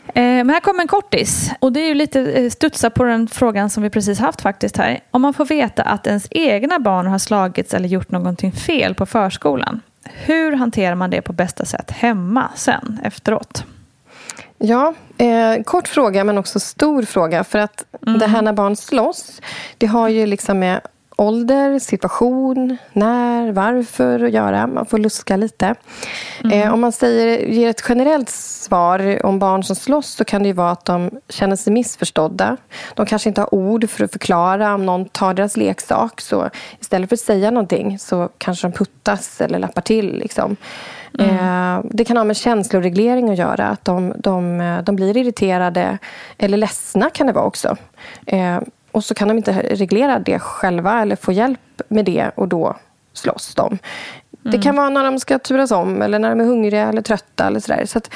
[0.08, 1.52] Eh, Men här kommer en kortis.
[1.60, 4.78] Och det är ju lite eh, studsa på den frågan som vi precis haft faktiskt
[4.78, 5.00] här.
[5.12, 9.06] Om man får veta att ens egna barn har slagits eller gjort någonting fel på
[9.06, 9.82] förskolan.
[10.04, 13.64] Hur hanterar man det på bästa sätt hemma sen efteråt?
[14.58, 17.44] Ja, eh, kort fråga men också stor fråga.
[17.44, 17.86] För att
[18.20, 19.42] det här när barn slåss,
[19.78, 20.82] det har ju liksom med
[21.20, 24.68] ålder, situation, när, varför att göra.
[24.68, 25.76] Man får luska lite.
[26.54, 30.54] Eh, om man säger, ger ett generellt svar om barn som slåss så kan det
[30.54, 32.58] vara att de känner sig missförstådda.
[32.94, 36.22] De kanske inte har ord för att förklara om någon tar deras leksak.
[36.22, 36.50] Så
[36.80, 40.18] istället för att säga någonting så kanske de puttas eller lappar till.
[40.18, 40.56] Liksom.
[41.20, 43.68] Eh, det kan ha med känsloreglering att göra.
[43.68, 45.98] Att de, de, eh, de blir irriterade
[46.38, 47.78] eller ledsna kan det vara också.
[48.92, 52.76] Och så kan de inte reglera det själva eller få hjälp med det och då
[53.14, 53.78] slåss de.
[54.44, 57.48] Det kan vara när de ska turas om eller när de är hungriga eller trötta.
[57.48, 57.86] Eller sådär.
[57.86, 58.10] Så att,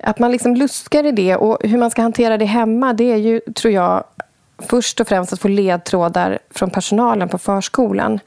[0.00, 3.16] att man liksom luskar i det och hur man ska hantera det hemma det är
[3.16, 4.04] ju, tror jag,
[4.58, 8.20] först och främst att få ledtrådar från personalen på förskolan.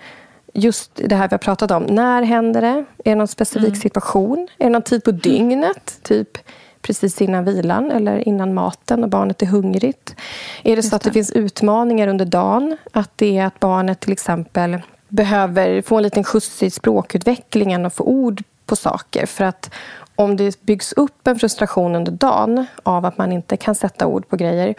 [0.53, 1.83] Just det här vi har pratat om.
[1.83, 2.85] När händer det?
[3.03, 4.47] Är det någon specifik situation?
[4.57, 5.99] Är det någon tid på dygnet?
[6.03, 6.37] Typ
[6.81, 10.15] precis innan vilan eller innan maten och barnet är hungrigt?
[10.63, 12.77] Är det så att det finns utmaningar under dagen?
[12.91, 17.93] Att det är att barnet till exempel behöver få en liten skjuts i språkutvecklingen och
[17.93, 19.25] få ord på saker.
[19.25, 19.73] För att
[20.15, 24.29] om det byggs upp en frustration under dagen av att man inte kan sätta ord
[24.29, 24.75] på grejer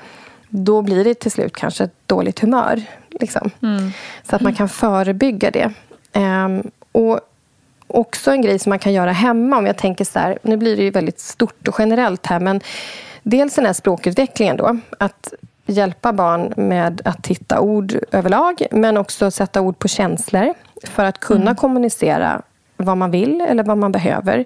[0.48, 2.82] då blir det till slut kanske ett dåligt humör.
[3.10, 3.50] Liksom.
[4.22, 5.72] Så att man kan förebygga det.
[6.12, 7.20] Ehm, och
[7.88, 9.58] också en grej som man kan göra hemma.
[9.58, 12.40] Om jag tänker så här, nu blir det ju väldigt stort och generellt här.
[12.40, 12.60] Men
[13.22, 14.78] dels den här språkutvecklingen då.
[14.98, 15.32] Att
[15.66, 18.62] hjälpa barn med att hitta ord överlag.
[18.70, 20.54] Men också sätta ord på känslor.
[20.84, 22.42] För att kunna kommunicera
[22.76, 24.44] vad man vill eller vad man behöver.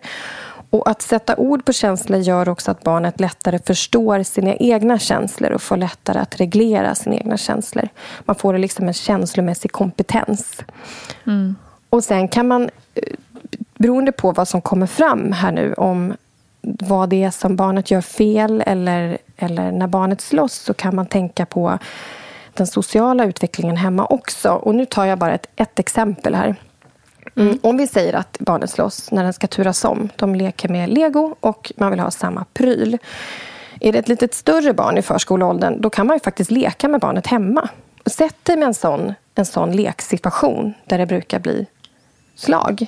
[0.71, 5.51] Och att sätta ord på känslor gör också att barnet lättare förstår sina egna känslor
[5.51, 7.89] och får lättare att reglera sina egna känslor.
[8.25, 10.63] Man får liksom en känslomässig kompetens.
[11.91, 13.03] Och sen kan man, eh,
[13.83, 16.15] beroende på vad som kommer fram här nu om
[16.63, 21.07] vad det är som barnet gör fel eller, eller när barnet slåss så kan man
[21.07, 21.79] tänka på
[22.55, 24.51] den sociala utvecklingen hemma också.
[24.51, 26.57] Och nu tar jag bara ett, ett exempel här.
[27.37, 27.59] Mm.
[27.63, 30.09] Om vi säger att barnet slåss när den ska turas om.
[30.17, 32.99] De leker med lego och man vill ha samma pryl.
[33.81, 37.01] Är det ett litet större barn i förskoleåldern då kan man ju faktiskt leka med
[37.01, 37.69] barnet hemma.
[38.07, 41.67] Sätt dig med en sån, en sån leksituation där det brukar bli
[42.35, 42.87] slag.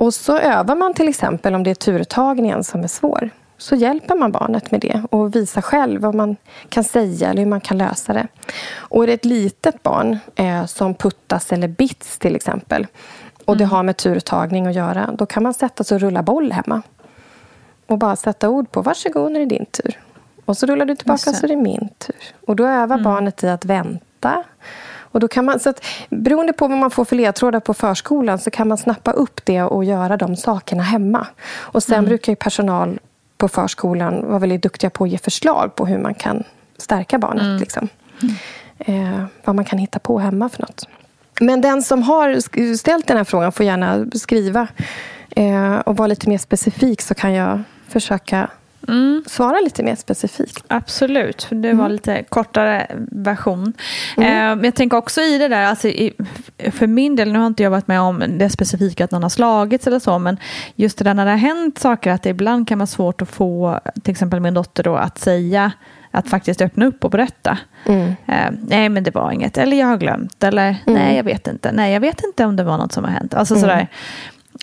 [0.00, 3.30] Och så övar man till exempel om det är turtagningen som är svår.
[3.58, 6.36] Så hjälper man barnet med det och visar själv vad man
[6.68, 8.28] kan säga eller hur man kan lösa det.
[8.76, 12.86] Och är det ett litet barn eh, som puttas eller bits till exempel
[13.48, 16.52] och det har med turtagning att göra, då kan man sätta sig och rulla boll
[16.52, 16.82] hemma.
[17.86, 19.98] Och bara sätta ord på varsågod, nu är det din tur.
[20.44, 22.16] Och så rullar du tillbaka så är det min tur.
[22.46, 24.44] Och då övar barnet i att vänta.
[25.10, 28.38] Och då kan man, så att, beroende på vad man får för ledtrådar på förskolan
[28.38, 31.26] så kan man snappa upp det och göra de sakerna hemma.
[31.50, 32.98] Och sen brukar ju personal
[33.38, 36.44] på förskolan vara väldigt duktiga på att ge förslag på hur man kan
[36.76, 37.60] stärka barnet.
[37.60, 37.88] Liksom.
[38.78, 40.88] Eh, vad man kan hitta på hemma för något.
[41.40, 42.40] Men den som har
[42.76, 44.68] ställt den här frågan får gärna skriva
[45.36, 48.50] eh, och vara lite mer specifik så kan jag försöka
[49.26, 50.64] svara lite mer specifikt.
[50.68, 51.78] Absolut, för det Mm.
[51.82, 53.72] var lite kortare version.
[54.16, 56.12] Eh, men jag tänker också i det där, alltså i,
[56.72, 59.30] för min del, nu har inte jag varit med om det specifika att någon har
[59.30, 60.36] slagits eller så, men
[60.74, 63.28] just det där när det har hänt saker, att det ibland kan vara svårt att
[63.28, 65.72] få till exempel min dotter då att säga,
[66.10, 67.58] att faktiskt öppna upp och berätta.
[67.86, 68.06] Mm.
[68.26, 71.72] Eh, nej men det var inget, eller jag har glömt, eller nej jag vet inte,
[71.72, 73.34] nej jag vet inte om det var något som har hänt.
[73.34, 73.86] Alltså sådär.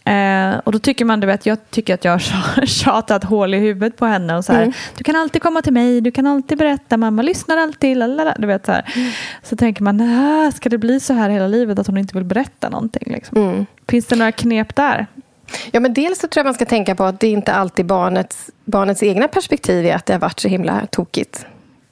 [0.05, 3.57] Eh, och då tycker man, du vet, jag tycker att jag har tjatat hål i
[3.57, 4.35] huvudet på henne.
[4.35, 4.73] Och så här, Mm.
[4.97, 7.97] Du kan alltid komma till mig, du kan alltid berätta, mamma lyssnar alltid.
[7.97, 8.91] Lalala, du vet, så, här.
[8.95, 9.11] Mm.
[9.43, 12.23] så tänker man, "Nä, ska det bli så här hela livet att hon inte vill
[12.23, 13.13] berätta någonting?
[13.13, 13.37] Liksom?
[13.37, 13.65] Mm.
[13.87, 15.07] Finns det några knep där?
[15.71, 18.49] Ja, men dels så tror jag man ska tänka på att det inte alltid barnets,
[18.65, 21.45] barnets egna perspektiv är att det har varit så himla tokigt.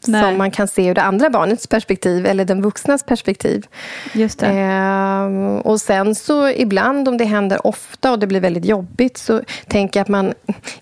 [0.08, 0.24] Nej.
[0.24, 3.68] Som man kan se ur det andra barnets perspektiv eller den vuxnas perspektiv.
[4.14, 4.48] Just det.
[4.48, 9.42] Ehm, och sen så ibland om det händer ofta och det blir väldigt jobbigt så
[9.68, 10.34] tänker jag att man...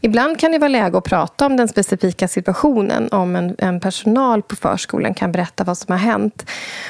[0.02, 3.10] Ibland kan det vara läge att prata om den specifika situationen.
[3.12, 6.46] Om en, en personal på förskolan kan berätta vad som har hänt.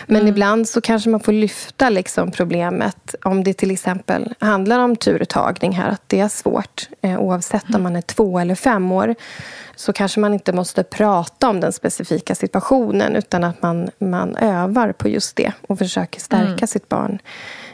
[0.08, 3.16] Men ibland så kanske man får lyfta liksom problemet.
[3.24, 5.90] Om det till exempel handlar om turtagning här.
[5.90, 6.88] Att det är svårt.
[7.02, 9.16] Eh, oavsett om man är två eller fem år.
[9.76, 13.16] Så kanske man inte måste prata om den specifika situationen.
[13.16, 15.52] Utan att man, man övar på just det.
[15.68, 17.20] Och försöker stärka sitt barn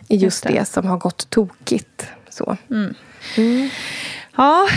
[0.08, 0.60] i just, Just det.
[0.60, 0.66] det.
[0.66, 2.06] som har gått tokigt.
[2.30, 2.58] Så.
[4.38, 4.68] Ja,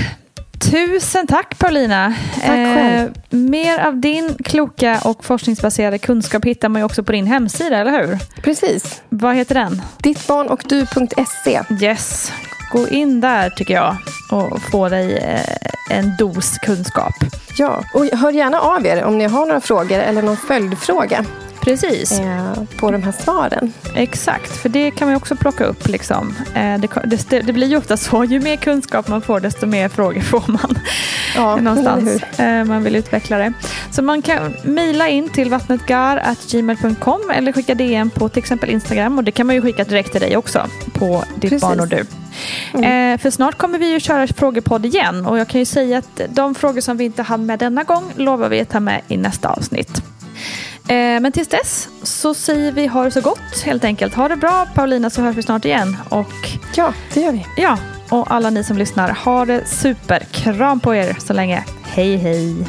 [0.61, 2.14] tusen tack Paulina.
[2.34, 3.14] Tack själv.
[3.30, 7.90] mer av din kloka och forskningsbaserade kunskap hittar man ju också på din hemsida, eller
[7.90, 8.18] hur?
[8.42, 9.02] Precis.
[9.08, 9.82] Vad heter den?
[9.98, 11.62] Dittbarnochdu.se.
[11.82, 12.32] Yes.
[12.72, 13.96] Gå in där tycker jag
[14.30, 17.14] och få dig eh, en dos kunskap.
[17.58, 21.24] Ja, och hör gärna av er om ni har några frågor eller någon följdfråga
[21.62, 22.20] Precis.
[22.20, 23.72] eh, på de här svaren.
[23.94, 25.88] Exakt, för det kan man också plocka upp.
[25.88, 26.34] Liksom.
[26.54, 26.88] Eh, det,
[27.28, 30.44] det, det blir ju ofta så, ju mer kunskap man får desto mer frågor får
[30.46, 30.78] man.
[31.36, 32.22] Ja, Någonstans.
[32.38, 33.52] Eh, man vill utveckla det.
[33.90, 39.18] Så man kan mejla in till vattnetgar.gmail.com eller skicka DM på till exempel Instagram.
[39.18, 41.61] Och det kan man ju skicka direkt till dig också på ditt Precis.
[41.61, 41.98] barn och du.
[42.86, 46.20] Eh, för snart kommer vi ju köra frågepodd igen och jag kan ju säga att
[46.28, 49.16] de frågor som vi inte hann med denna gång lovar vi att ta med i
[49.16, 50.02] nästa avsnitt.
[50.91, 54.14] Eh, men tills dess så säger vi ha det så gott helt enkelt.
[54.14, 55.97] Ha det bra Paulina så hörs vi snart igen.
[56.09, 56.32] Och
[56.76, 57.47] Ja, det gör vi.
[57.57, 57.78] ja,
[58.09, 60.18] och alla ni som lyssnar, ha det super.
[60.18, 61.64] Kram på er så länge.
[61.82, 62.66] Hej hej!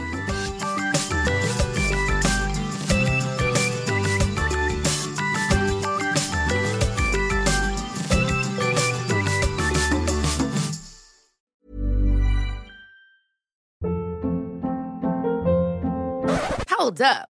[16.77, 17.30] Hold up.